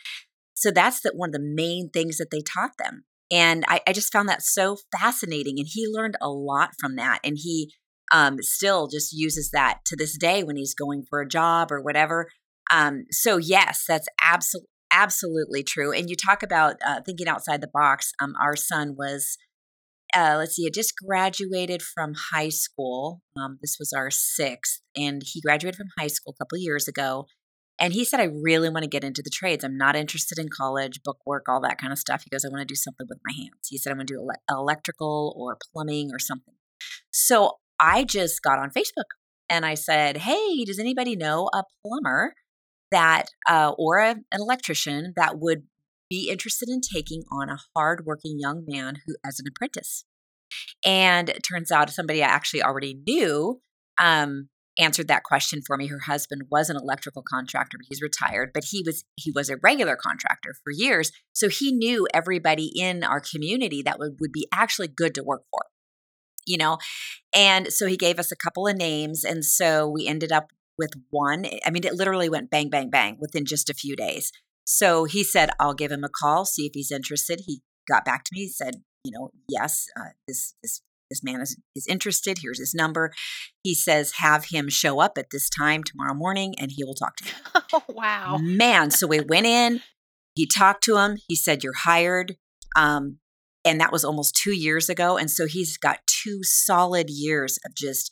So 0.54 0.72
that's 0.72 1.02
the, 1.02 1.12
one 1.16 1.30
of 1.30 1.34
the 1.34 1.40
main 1.42 1.90
things 1.90 2.18
that 2.18 2.30
they 2.32 2.42
taught 2.42 2.78
them. 2.78 3.04
And 3.32 3.64
I, 3.68 3.82
I 3.88 3.94
just 3.94 4.12
found 4.12 4.30
that 4.30 4.44
so 4.44 4.78
fascinating. 4.98 5.56
And 5.58 5.68
he 5.70 5.88
learned 5.88 6.18
a 6.22 6.30
lot 6.30 6.72
from 6.80 6.96
that. 6.98 7.20
And 7.24 7.38
he 7.42 7.74
um, 8.12 8.38
still 8.42 8.88
just 8.88 9.12
uses 9.12 9.50
that 9.52 9.80
to 9.86 9.96
this 9.96 10.18
day 10.18 10.44
when 10.44 10.56
he's 10.56 10.76
going 10.76 11.04
for 11.10 11.22
a 11.22 11.28
job 11.28 11.72
or 11.72 11.82
whatever. 11.82 12.30
Um, 12.72 13.06
so, 13.10 13.38
yes, 13.38 13.86
that's 13.88 14.08
absolutely 14.24 14.68
absolutely 14.94 15.64
true. 15.64 15.92
And 15.92 16.10
you 16.10 16.16
talk 16.16 16.44
about 16.44 16.76
uh, 16.86 17.02
thinking 17.04 17.28
outside 17.28 17.62
the 17.62 17.70
box. 17.74 18.12
Um, 18.22 18.36
our 18.40 18.56
son 18.56 18.96
was 18.96 19.38
uh, 20.16 20.36
let's 20.38 20.56
see, 20.56 20.68
I 20.68 20.70
just 20.74 20.94
graduated 20.96 21.82
from 21.82 22.14
high 22.32 22.50
school. 22.50 23.22
Um, 23.38 23.58
this 23.62 23.78
was 23.80 23.92
our 23.94 24.12
sixth, 24.12 24.82
and 24.96 25.22
he 25.26 25.42
graduated 25.42 25.78
from 25.78 25.88
high 25.98 26.08
school 26.08 26.36
a 26.38 26.44
couple 26.44 26.58
years 26.58 26.88
ago. 26.88 27.26
And 27.80 27.94
he 27.94 28.06
said, 28.06 28.20
I 28.20 28.26
really 28.26 28.70
want 28.70 28.84
to 28.84 28.90
get 28.90 29.04
into 29.04 29.24
the 29.24 29.32
trades. 29.32 29.64
I'm 29.64 29.78
not 29.78 29.96
interested 29.96 30.38
in 30.38 30.48
college, 30.50 31.02
book 31.04 31.18
work, 31.26 31.46
all 31.50 31.60
that 31.62 31.80
kind 31.80 31.92
of 31.92 31.98
stuff. 31.98 32.24
He 32.24 32.30
goes, 32.30 32.46
I 32.46 32.50
want 32.50 32.62
to 32.62 32.66
do 32.72 32.76
something 32.76 33.08
with 33.10 33.18
my 33.26 33.34
hands. 33.34 33.68
He 33.68 33.78
said, 33.78 33.92
I 33.92 33.96
want 33.96 34.08
to 34.08 34.14
do 34.14 34.20
ele- 34.20 34.60
electrical 34.60 35.34
or 35.36 35.58
plumbing 35.74 36.12
or 36.14 36.20
something. 36.20 36.54
So 37.12 37.54
I 37.80 38.04
just 38.04 38.44
got 38.44 38.60
on 38.60 38.70
Facebook 38.70 39.10
and 39.50 39.66
I 39.66 39.74
said, 39.74 40.18
Hey, 40.18 40.64
does 40.66 40.80
anybody 40.80 41.16
know 41.16 41.50
a 41.54 41.64
plumber 41.84 42.36
that, 42.92 43.26
uh, 43.50 43.74
or 43.78 43.98
a, 43.98 44.12
an 44.12 44.40
electrician 44.40 45.14
that 45.16 45.40
would 45.40 45.64
be 46.14 46.30
interested 46.30 46.70
in 46.70 46.80
taking 46.82 47.24
on 47.32 47.50
a 47.50 47.58
hardworking 47.76 48.38
young 48.40 48.64
man 48.68 48.98
who 49.06 49.16
as 49.26 49.40
an 49.40 49.46
apprentice? 49.48 50.06
And 50.86 51.30
it 51.30 51.42
turns 51.42 51.72
out 51.72 51.90
somebody 51.90 52.22
I 52.22 52.28
actually 52.28 52.62
already 52.62 52.94
knew 53.08 53.62
um, 54.00 54.50
answered 54.78 55.08
that 55.08 55.24
question 55.24 55.62
for 55.66 55.76
me. 55.76 55.88
Her 55.88 56.02
husband 56.06 56.44
was 56.52 56.70
an 56.70 56.78
electrical 56.78 57.24
contractor, 57.28 57.80
he's 57.90 58.02
retired, 58.02 58.52
but 58.54 58.66
he 58.70 58.84
was 58.86 59.04
he 59.16 59.32
was 59.34 59.50
a 59.50 59.58
regular 59.64 59.96
contractor 59.96 60.54
for 60.64 60.72
years. 60.72 61.12
So 61.34 61.50
he 61.50 61.72
knew 61.72 62.08
everybody 62.14 62.72
in 62.76 63.04
our 63.04 63.20
community 63.20 63.82
that 63.82 63.98
would, 63.98 64.18
would 64.20 64.32
be 64.32 64.48
actually 64.54 64.90
good 64.90 65.16
to 65.16 65.24
work 65.24 65.44
for. 65.52 65.66
You 66.46 66.58
know, 66.58 66.78
and 67.34 67.72
so 67.72 67.88
he 67.88 67.98
gave 67.98 68.20
us 68.20 68.32
a 68.32 68.36
couple 68.36 68.68
of 68.68 68.76
names. 68.76 69.24
And 69.24 69.44
so 69.46 69.88
we 69.88 70.08
ended 70.08 70.32
up 70.32 70.52
with 70.78 70.92
one. 71.10 71.46
I 71.66 71.72
mean, 71.72 71.86
it 71.86 71.94
literally 71.94 72.30
went 72.30 72.50
bang, 72.50 72.70
bang, 72.70 72.90
bang 72.90 73.18
within 73.20 73.46
just 73.46 73.70
a 73.70 73.74
few 73.74 73.96
days. 73.96 74.32
So 74.66 75.06
he 75.06 75.24
said, 75.24 75.50
I'll 75.60 75.74
give 75.74 75.92
him 75.92 76.04
a 76.04 76.10
call, 76.10 76.46
see 76.46 76.66
if 76.66 76.72
he's 76.74 76.92
interested. 76.92 77.42
He 77.46 77.62
got 77.90 78.06
back 78.06 78.24
to 78.26 78.32
me, 78.34 78.42
he 78.42 78.50
said, 78.50 78.76
you 79.04 79.12
know, 79.12 79.32
yes, 79.50 79.86
uh, 80.00 80.10
this, 80.28 80.56
this 80.64 80.82
this 81.14 81.24
man 81.24 81.42
is, 81.42 81.58
is 81.76 81.86
interested. 81.86 82.40
Here's 82.42 82.58
his 82.58 82.74
number. 82.74 83.14
He 83.62 83.76
says, 83.76 84.14
have 84.18 84.46
him 84.46 84.68
show 84.68 85.00
up 85.00 85.16
at 85.16 85.30
this 85.32 85.48
time 85.48 85.84
tomorrow 85.84 86.16
morning 86.16 86.56
and 86.60 86.72
he 86.72 86.84
will 86.84 86.96
talk 86.96 87.18
to 87.18 87.26
you. 87.26 87.32
Oh, 87.76 87.84
wow. 87.90 88.38
Man, 88.40 88.92
so 88.92 89.08
we 89.08 89.20
went 89.20 89.48
in. 89.48 89.82
He 90.36 90.48
talked 90.48 90.84
to 90.84 90.98
him. 90.98 91.18
He 91.28 91.36
said, 91.36 91.64
You're 91.64 91.74
hired. 91.74 92.36
Um, 92.76 93.18
and 93.66 93.80
that 93.80 93.92
was 93.92 94.04
almost 94.04 94.36
two 94.36 94.54
years 94.54 94.90
ago. 94.90 95.18
And 95.18 95.30
so 95.32 95.46
he's 95.46 95.78
got 95.78 96.00
two 96.08 96.40
solid 96.44 97.10
years 97.10 97.58
of 97.66 97.74
just 97.76 98.12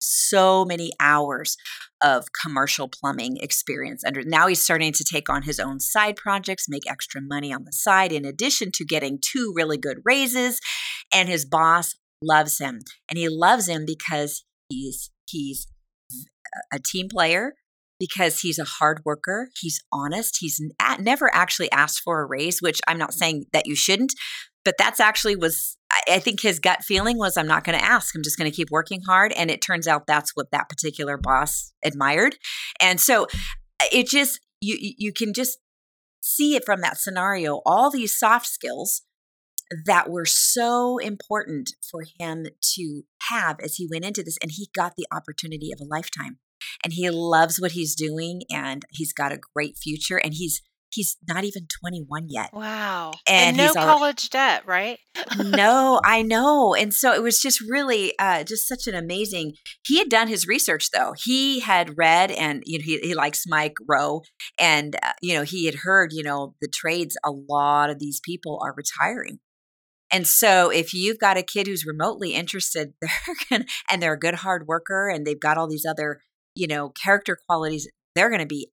so 0.00 0.64
many 0.64 0.92
hours 1.00 1.56
of 2.02 2.26
commercial 2.42 2.88
plumbing 2.88 3.38
experience. 3.40 4.02
And 4.04 4.24
now 4.26 4.46
he's 4.46 4.62
starting 4.62 4.92
to 4.92 5.04
take 5.04 5.28
on 5.28 5.42
his 5.42 5.58
own 5.58 5.80
side 5.80 6.16
projects, 6.16 6.66
make 6.68 6.88
extra 6.88 7.20
money 7.20 7.52
on 7.52 7.64
the 7.64 7.72
side, 7.72 8.12
in 8.12 8.24
addition 8.24 8.70
to 8.74 8.84
getting 8.84 9.18
two 9.20 9.52
really 9.54 9.78
good 9.78 9.98
raises. 10.04 10.60
And 11.12 11.28
his 11.28 11.44
boss 11.44 11.94
loves 12.22 12.58
him. 12.58 12.80
And 13.08 13.18
he 13.18 13.28
loves 13.28 13.68
him 13.68 13.84
because 13.86 14.44
he's 14.68 15.10
he's 15.26 15.66
a 16.72 16.78
team 16.78 17.08
player 17.08 17.54
because 17.98 18.40
he's 18.40 18.58
a 18.58 18.64
hard 18.64 19.02
worker. 19.04 19.48
He's 19.60 19.80
honest. 19.92 20.38
He's 20.40 20.60
never 21.00 21.30
actually 21.34 21.70
asked 21.72 22.00
for 22.04 22.20
a 22.20 22.26
raise, 22.26 22.60
which 22.60 22.80
I'm 22.86 22.98
not 22.98 23.12
saying 23.12 23.46
that 23.52 23.66
you 23.66 23.74
shouldn't, 23.74 24.14
but 24.64 24.76
that's 24.78 25.00
actually 25.00 25.36
was 25.36 25.76
I 26.06 26.18
think 26.18 26.40
his 26.40 26.60
gut 26.60 26.84
feeling 26.84 27.16
was 27.16 27.36
I'm 27.36 27.46
not 27.46 27.64
going 27.64 27.78
to 27.78 27.84
ask. 27.84 28.14
I'm 28.14 28.22
just 28.22 28.36
going 28.36 28.50
to 28.50 28.54
keep 28.54 28.70
working 28.70 29.00
hard. 29.06 29.32
And 29.32 29.50
it 29.50 29.62
turns 29.62 29.88
out 29.88 30.06
that's 30.06 30.32
what 30.34 30.50
that 30.52 30.68
particular 30.68 31.16
boss 31.16 31.72
admired. 31.82 32.36
And 32.80 33.00
so 33.00 33.26
it 33.90 34.06
just 34.06 34.40
you 34.60 34.76
you 34.80 35.12
can 35.12 35.32
just 35.32 35.58
see 36.22 36.54
it 36.54 36.64
from 36.64 36.82
that 36.82 36.98
scenario. 36.98 37.62
All 37.64 37.90
these 37.90 38.16
soft 38.16 38.46
skills 38.46 39.02
that 39.86 40.10
were 40.10 40.24
so 40.24 40.98
important 40.98 41.70
for 41.90 42.02
him 42.18 42.46
to 42.74 43.02
have 43.30 43.60
as 43.60 43.76
he 43.76 43.88
went 43.90 44.04
into 44.04 44.22
this, 44.22 44.38
and 44.42 44.52
he 44.52 44.68
got 44.74 44.94
the 44.96 45.06
opportunity 45.12 45.70
of 45.72 45.80
a 45.80 45.88
lifetime. 45.88 46.38
And 46.84 46.92
he 46.92 47.10
loves 47.10 47.60
what 47.60 47.72
he's 47.72 47.94
doing, 47.94 48.42
and 48.50 48.84
he's 48.90 49.12
got 49.12 49.32
a 49.32 49.38
great 49.54 49.76
future. 49.78 50.16
And 50.16 50.34
he's 50.34 50.62
he's 50.90 51.16
not 51.28 51.44
even 51.44 51.66
21 51.80 52.26
yet. 52.28 52.50
Wow. 52.52 53.12
And, 53.28 53.58
and 53.60 53.74
no 53.74 53.74
college 53.74 54.30
debt, 54.30 54.62
right? 54.66 54.98
no, 55.38 56.00
I 56.04 56.22
know. 56.22 56.74
And 56.74 56.92
so 56.94 57.12
it 57.12 57.22
was 57.22 57.40
just 57.40 57.60
really 57.60 58.14
uh, 58.18 58.44
just 58.44 58.66
such 58.66 58.86
an 58.86 58.94
amazing. 58.94 59.54
He 59.86 59.98
had 59.98 60.08
done 60.08 60.28
his 60.28 60.46
research 60.46 60.90
though. 60.90 61.14
He 61.22 61.60
had 61.60 61.96
read 61.98 62.30
and 62.30 62.62
you 62.66 62.78
know 62.78 62.84
he, 62.84 62.98
he 63.00 63.14
likes 63.14 63.44
Mike 63.46 63.74
Rowe 63.88 64.22
and 64.58 64.96
uh, 65.02 65.12
you 65.22 65.34
know 65.34 65.42
he 65.42 65.66
had 65.66 65.76
heard, 65.82 66.12
you 66.12 66.22
know, 66.22 66.54
the 66.60 66.68
trades 66.68 67.16
a 67.24 67.30
lot 67.30 67.90
of 67.90 67.98
these 67.98 68.20
people 68.24 68.60
are 68.62 68.74
retiring. 68.76 69.40
And 70.10 70.26
so 70.26 70.70
if 70.70 70.94
you've 70.94 71.18
got 71.18 71.36
a 71.36 71.42
kid 71.42 71.66
who's 71.66 71.84
remotely 71.84 72.34
interested, 72.34 72.94
they're 73.00 73.36
going 73.50 73.66
and 73.90 74.02
they're 74.02 74.14
a 74.14 74.18
good 74.18 74.36
hard 74.36 74.66
worker 74.66 75.08
and 75.08 75.26
they've 75.26 75.38
got 75.38 75.58
all 75.58 75.68
these 75.68 75.84
other, 75.84 76.20
you 76.58 76.66
know, 76.66 76.90
character 76.90 77.38
qualities, 77.48 77.88
they're 78.14 78.28
going 78.28 78.40
to 78.40 78.46
be 78.46 78.68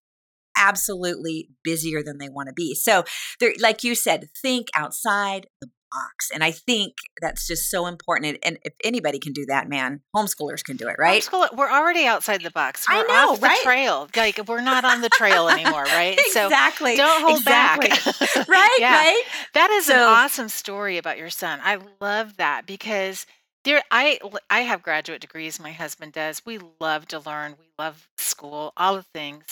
absolutely 0.58 1.50
busier 1.64 2.02
than 2.04 2.18
they 2.18 2.30
want 2.30 2.48
to 2.48 2.54
be. 2.54 2.74
So, 2.74 3.04
there, 3.40 3.54
like 3.60 3.84
you 3.84 3.94
said, 3.94 4.28
think 4.42 4.68
outside 4.76 5.48
the 5.62 5.68
box. 5.92 6.32
And 6.34 6.44
I 6.44 6.52
think 6.52 6.94
that's 7.22 7.48
just 7.48 7.70
so 7.70 7.86
important. 7.86 8.40
And 8.44 8.58
if 8.64 8.74
anybody 8.84 9.20
can 9.20 9.34
do 9.34 9.46
that, 9.48 9.70
man, 9.70 10.02
homeschoolers 10.16 10.64
can 10.64 10.78
do 10.78 10.88
it, 10.88 10.96
right? 10.98 11.22
Homeschool, 11.22 11.56
we're 11.56 11.72
already 11.72 12.06
outside 12.06 12.42
the 12.42 12.52
box. 12.52 12.86
We're 12.90 12.96
I 12.96 13.04
know, 13.04 13.34
off 13.34 13.42
right? 13.42 13.58
the 13.60 13.64
trail. 13.64 14.10
Like 14.16 14.48
we're 14.48 14.62
not 14.62 14.84
on 14.84 15.02
the 15.02 15.10
trail 15.10 15.48
anymore, 15.48 15.84
right? 15.84 16.18
exactly. 16.20 16.96
So 16.98 17.04
don't 17.04 17.22
hold 17.22 17.38
exactly. 17.38 17.90
back. 17.90 18.48
right, 18.48 18.78
yeah. 18.80 18.96
right. 18.96 19.24
That 19.54 19.72
is 19.72 19.86
So- 19.86 19.94
an 19.94 20.02
awesome 20.02 20.50
story 20.50 20.98
about 20.98 21.18
your 21.18 21.30
son. 21.30 21.60
I 21.64 21.80
love 22.02 22.38
that 22.38 22.66
because 22.66 23.26
there 23.66 23.84
I 23.92 24.20
I 24.50 24.62
have 24.62 24.82
graduate 24.82 25.20
degrees, 25.22 25.60
my 25.60 25.74
husband 25.74 26.14
does. 26.14 26.42
We 26.46 26.60
love 26.80 27.08
to 27.10 27.20
learn. 27.20 27.56
We 27.60 27.66
love 27.78 28.08
school, 28.18 28.72
all 28.78 28.96
the 28.96 29.04
things. 29.04 29.44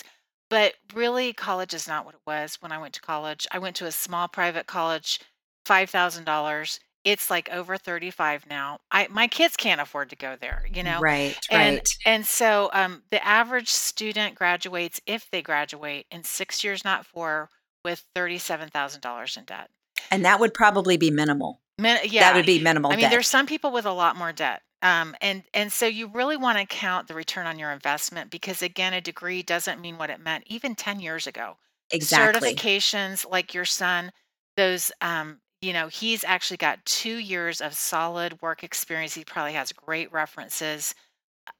But 0.50 0.76
really 0.94 1.34
college 1.34 1.74
is 1.74 1.88
not 1.88 2.06
what 2.06 2.16
it 2.16 2.22
was 2.26 2.62
when 2.62 2.72
I 2.72 2.78
went 2.78 2.94
to 2.94 3.02
college. 3.02 3.48
I 3.52 3.60
went 3.60 3.76
to 3.78 3.88
a 3.88 3.92
small 3.92 4.28
private 4.28 4.68
college, 4.68 5.20
$5,000. 5.66 6.80
It's 7.04 7.30
like 7.30 7.50
over 7.52 7.76
35 7.76 8.46
now. 8.50 8.80
I 8.92 9.08
my 9.10 9.28
kids 9.28 9.58
can't 9.58 9.82
afford 9.82 10.12
to 10.12 10.16
go 10.16 10.38
there, 10.40 10.64
you 10.74 10.84
know. 10.84 11.00
Right, 11.02 11.38
And 11.52 11.78
right. 11.78 11.90
and 12.06 12.26
so 12.26 12.70
um, 12.72 13.04
the 13.12 13.26
average 13.26 13.70
student 13.70 14.36
graduates, 14.36 15.02
if 15.06 15.30
they 15.32 15.42
graduate, 15.42 16.06
in 16.12 16.24
six 16.24 16.64
years, 16.64 16.86
not 16.86 17.06
four, 17.06 17.50
with 17.84 18.06
thirty-seven 18.16 18.70
thousand 18.70 19.02
dollars 19.02 19.36
in 19.36 19.44
debt. 19.44 19.70
And 20.12 20.24
that 20.24 20.40
would 20.40 20.54
probably 20.54 20.96
be 20.96 21.12
minimal. 21.12 21.60
Min- 21.78 22.02
yeah, 22.06 22.24
That 22.24 22.36
would 22.36 22.46
be 22.46 22.60
minimal 22.60 22.92
I 22.92 22.96
mean, 22.96 23.10
debt. 23.10 23.12
there's 23.12 23.28
some 23.28 23.46
people 23.46 23.72
with 23.72 23.86
a 23.86 23.92
lot 23.92 24.16
more 24.16 24.32
debt. 24.32 24.62
Um, 24.82 25.16
and 25.22 25.44
and 25.54 25.72
so 25.72 25.86
you 25.88 26.08
really 26.08 26.36
want 26.38 26.58
to 26.58 26.66
count 26.66 27.08
the 27.08 27.14
return 27.16 27.48
on 27.48 27.58
your 27.58 27.72
investment 27.72 28.30
because 28.30 28.62
again, 28.62 28.94
a 28.94 29.02
degree 29.02 29.42
doesn't 29.42 29.80
mean 29.82 29.98
what 29.98 30.10
it 30.10 30.20
meant 30.20 30.44
even 30.48 30.76
10 30.76 31.00
years 31.00 31.26
ago. 31.28 31.58
exactly. 31.92 32.64
Certifications 32.64 33.30
like 33.30 33.54
your 33.54 33.66
son, 33.66 34.12
those 34.58 34.92
um, 35.02 35.42
you 35.62 35.74
know, 35.74 35.88
he's 35.88 36.24
actually 36.26 36.58
got 36.58 36.86
two 36.86 37.18
years 37.18 37.62
of 37.62 37.74
solid 37.74 38.42
work 38.42 38.64
experience. 38.64 39.14
He 39.14 39.24
probably 39.26 39.54
has 39.54 39.72
great 39.72 40.12
references. 40.12 40.94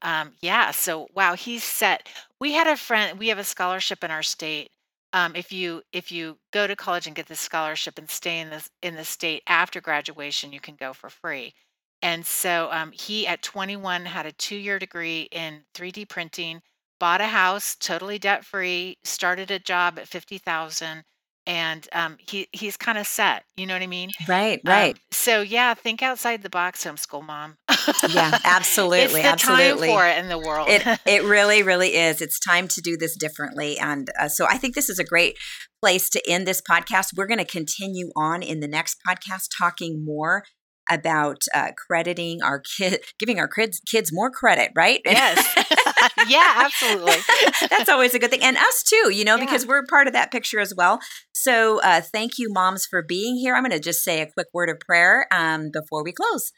Um, 0.02 0.34
yeah, 0.40 0.70
so 0.72 1.08
wow, 1.14 1.34
he's 1.34 1.64
set. 1.64 2.08
We 2.40 2.52
had 2.52 2.66
a 2.66 2.76
friend, 2.76 3.18
we 3.18 3.28
have 3.28 3.38
a 3.38 3.44
scholarship 3.44 4.04
in 4.04 4.10
our 4.10 4.22
state. 4.22 4.70
Um, 5.14 5.36
if 5.36 5.52
you 5.52 5.82
if 5.92 6.12
you 6.12 6.38
go 6.52 6.66
to 6.66 6.76
college 6.76 7.06
and 7.06 7.16
get 7.16 7.28
the 7.28 7.36
scholarship 7.36 7.98
and 7.98 8.10
stay 8.10 8.40
in 8.40 8.50
this 8.50 8.68
in 8.82 8.96
the 8.96 9.04
state 9.04 9.42
after 9.46 9.80
graduation, 9.80 10.52
you 10.52 10.60
can 10.60 10.74
go 10.74 10.92
for 10.92 11.08
free. 11.08 11.54
And 12.02 12.26
so 12.26 12.68
um, 12.72 12.92
he 12.92 13.26
at 13.26 13.42
21 13.42 14.06
had 14.06 14.26
a 14.26 14.32
two-year 14.32 14.78
degree 14.78 15.28
in 15.32 15.64
3D 15.74 16.08
printing, 16.08 16.62
bought 17.00 17.20
a 17.22 17.28
house 17.28 17.76
totally 17.76 18.18
debt 18.18 18.44
free, 18.44 18.98
started 19.04 19.50
a 19.50 19.58
job 19.60 19.98
at 19.98 20.08
50,000 20.08 21.04
and 21.46 21.86
um, 21.92 22.16
he 22.18 22.48
he's 22.52 22.76
kind 22.76 22.98
of 22.98 23.06
set, 23.06 23.44
you 23.56 23.66
know 23.66 23.74
what 23.74 23.82
I 23.82 23.86
mean? 23.86 24.10
Right, 24.26 24.60
Um, 24.64 24.72
right. 24.72 24.98
so 25.10 25.42
yeah, 25.42 25.74
think 25.74 26.02
outside 26.02 26.42
the 26.42 26.50
box, 26.50 26.84
homeschool 26.84 27.24
mom. 27.24 27.56
Yeah, 27.68 27.76
it's 28.34 28.44
absolutely, 28.44 29.22
the 29.22 29.28
absolutely. 29.28 29.88
time 29.88 29.96
for 29.96 30.06
it 30.06 30.18
in 30.18 30.28
the 30.28 30.38
world. 30.38 30.68
It 30.68 30.82
it 31.06 31.22
really 31.24 31.62
really 31.62 31.94
is. 31.94 32.20
It's 32.20 32.38
time 32.38 32.68
to 32.68 32.80
do 32.80 32.96
this 32.96 33.16
differently, 33.16 33.78
and 33.78 34.08
uh, 34.18 34.28
so 34.28 34.46
I 34.46 34.56
think 34.58 34.74
this 34.74 34.88
is 34.88 34.98
a 34.98 35.04
great 35.04 35.36
place 35.82 36.08
to 36.10 36.22
end 36.28 36.46
this 36.46 36.62
podcast. 36.62 37.08
We're 37.16 37.26
going 37.26 37.38
to 37.38 37.44
continue 37.44 38.10
on 38.16 38.42
in 38.42 38.60
the 38.60 38.68
next 38.68 38.98
podcast, 39.06 39.48
talking 39.56 40.04
more 40.04 40.44
about 40.90 41.42
uh, 41.54 41.68
crediting 41.86 42.42
our 42.42 42.60
kid, 42.60 43.02
giving 43.18 43.38
our 43.38 43.48
kids 43.48 43.80
kids 43.90 44.10
more 44.12 44.30
credit, 44.30 44.70
right? 44.76 45.00
yes, 45.04 45.46
yeah, 46.28 46.52
absolutely. 46.64 47.16
That's 47.70 47.88
always 47.88 48.14
a 48.14 48.18
good 48.18 48.30
thing, 48.30 48.42
and 48.42 48.56
us 48.56 48.82
too, 48.82 49.10
you 49.12 49.24
know, 49.24 49.36
Yeah. 49.36 49.44
because 49.44 49.66
we're 49.66 49.84
part 49.88 50.06
of 50.06 50.12
that 50.12 50.30
picture 50.30 50.60
as 50.60 50.74
well. 50.74 51.00
So, 51.32 51.80
uh, 51.82 52.00
thank 52.00 52.38
you, 52.38 52.52
moms, 52.52 52.86
for 52.86 53.02
being 53.02 53.36
here. 53.36 53.54
I'm 53.54 53.62
going 53.62 53.72
to 53.72 53.80
just 53.80 54.02
say 54.04 54.20
a 54.20 54.26
quick 54.30 54.48
word 54.54 54.68
of 54.70 54.80
prayer 54.80 55.26
um, 55.32 55.70
before 55.72 56.02
we 56.04 56.12
close. 56.12 56.52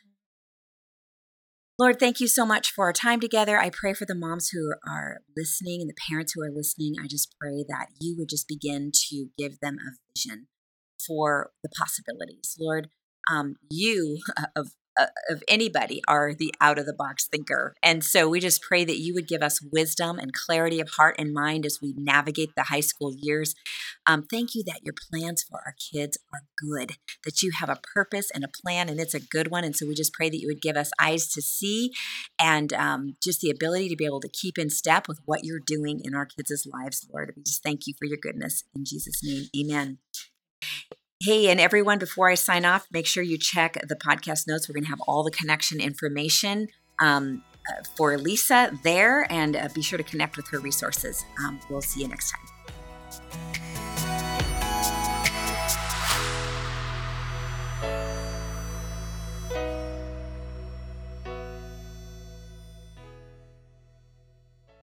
Lord, 1.79 1.99
thank 2.01 2.21
you 2.21 2.27
so 2.27 2.47
much 2.47 2.73
for 2.73 2.87
our 2.87 2.93
time 2.93 3.21
together. 3.21 3.59
I 3.59 3.69
pray 3.69 3.93
for 3.93 4.07
the 4.07 4.15
moms 4.15 4.49
who 4.49 4.73
are 4.89 5.19
listening 5.37 5.83
and 5.83 5.91
the 5.91 5.95
parents 6.09 6.33
who 6.35 6.43
are 6.43 6.51
listening. 6.51 6.95
I 7.03 7.07
just 7.07 7.35
pray 7.39 7.67
that 7.69 7.89
you 8.01 8.17
would 8.19 8.31
just 8.31 8.49
begin 8.49 8.93
to 9.11 9.27
give 9.37 9.61
them 9.61 9.77
a 9.79 9.93
vision 10.17 10.47
for 11.07 11.51
the 11.63 11.69
possibilities. 11.69 12.57
Lord, 12.59 12.89
um, 13.31 13.57
you 13.71 14.19
of 14.57 14.71
uh, 14.99 15.07
of 15.29 15.43
anybody 15.49 16.03
are 16.09 16.33
the 16.33 16.55
out 16.61 16.79
of 16.79 16.87
the 16.87 16.95
box 16.95 17.27
thinker. 17.27 17.75
And 17.83 18.03
so 18.03 18.29
we 18.29 18.41
just 18.41 18.63
pray 18.63 18.85
that 18.85 18.99
you 18.99 19.15
would 19.15 19.29
give 19.29 19.43
us 19.43 19.61
wisdom 19.73 20.19
and 20.19 20.33
clarity 20.33 20.81
of 20.81 20.89
heart 20.97 21.17
and 21.19 21.35
mind 21.35 21.67
as 21.67 21.81
we 21.83 21.95
navigate 21.97 22.51
the 22.57 22.65
high 22.65 22.81
school 22.81 23.13
years. 23.15 23.55
Um, 24.07 24.23
thank 24.23 24.55
you 24.55 24.63
that 24.65 24.81
your 24.85 24.95
plans 24.95 25.43
for 25.43 25.61
our 25.67 25.75
kids 25.93 26.17
are 26.33 26.43
good, 26.59 26.93
that 27.25 27.43
you 27.43 27.53
have 27.59 27.69
a 27.69 27.81
purpose 27.95 28.31
and 28.35 28.45
a 28.45 28.49
plan, 28.49 28.89
and 28.89 28.99
it's 28.99 29.15
a 29.15 29.21
good 29.21 29.51
one. 29.51 29.65
And 29.65 29.77
so 29.77 29.87
we 29.87 29.95
just 29.95 30.15
pray 30.15 30.31
that 30.31 30.41
you 30.41 30.49
would 30.49 30.63
give 30.63 30.77
us 30.77 30.91
eyes 31.01 31.29
to 31.33 31.43
see 31.43 31.93
and 32.41 32.73
um, 32.73 33.17
just 33.23 33.41
the 33.41 33.51
ability 33.51 33.89
to 33.91 33.97
be 33.97 34.07
able 34.07 34.21
to 34.21 34.29
keep 34.29 34.59
in 34.59 34.71
step 34.71 35.09
with 35.09 35.21
what 35.25 35.45
you're 35.45 35.61
doing 35.65 36.01
in 36.05 36.15
our 36.15 36.27
kids' 36.27 36.67
lives, 36.73 37.07
Lord. 37.13 37.33
We 37.37 37.43
just 37.43 37.63
thank 37.63 37.87
you 37.87 37.95
for 37.99 38.07
your 38.07 38.19
goodness. 38.21 38.65
In 38.75 38.85
Jesus' 38.85 39.21
name, 39.23 39.49
amen. 39.59 39.99
Hey, 41.23 41.49
and 41.49 41.59
everyone, 41.59 41.99
before 41.99 42.29
I 42.29 42.35
sign 42.35 42.67
off, 42.67 42.87
make 42.93 43.07
sure 43.07 43.23
you 43.23 43.39
check 43.39 43.79
the 43.89 43.97
podcast 43.97 44.47
notes. 44.47 44.69
We're 44.69 44.75
going 44.75 44.85
to 44.85 44.91
have 44.91 45.01
all 45.09 45.23
the 45.23 45.31
connection 45.31 45.81
information 45.81 46.69
um, 47.01 47.43
uh, 47.71 47.85
for 47.97 48.19
Lisa 48.19 48.79
there, 48.85 49.27
and 49.33 49.57
uh, 49.57 49.69
be 49.75 49.81
sure 49.81 49.97
to 49.97 50.05
connect 50.05 50.37
with 50.37 50.47
her 50.49 50.59
resources. 50.59 51.25
Um, 51.43 51.59
we'll 51.71 51.81
see 51.81 52.03
you 52.03 52.09
next 52.09 52.33
time. 52.33 53.86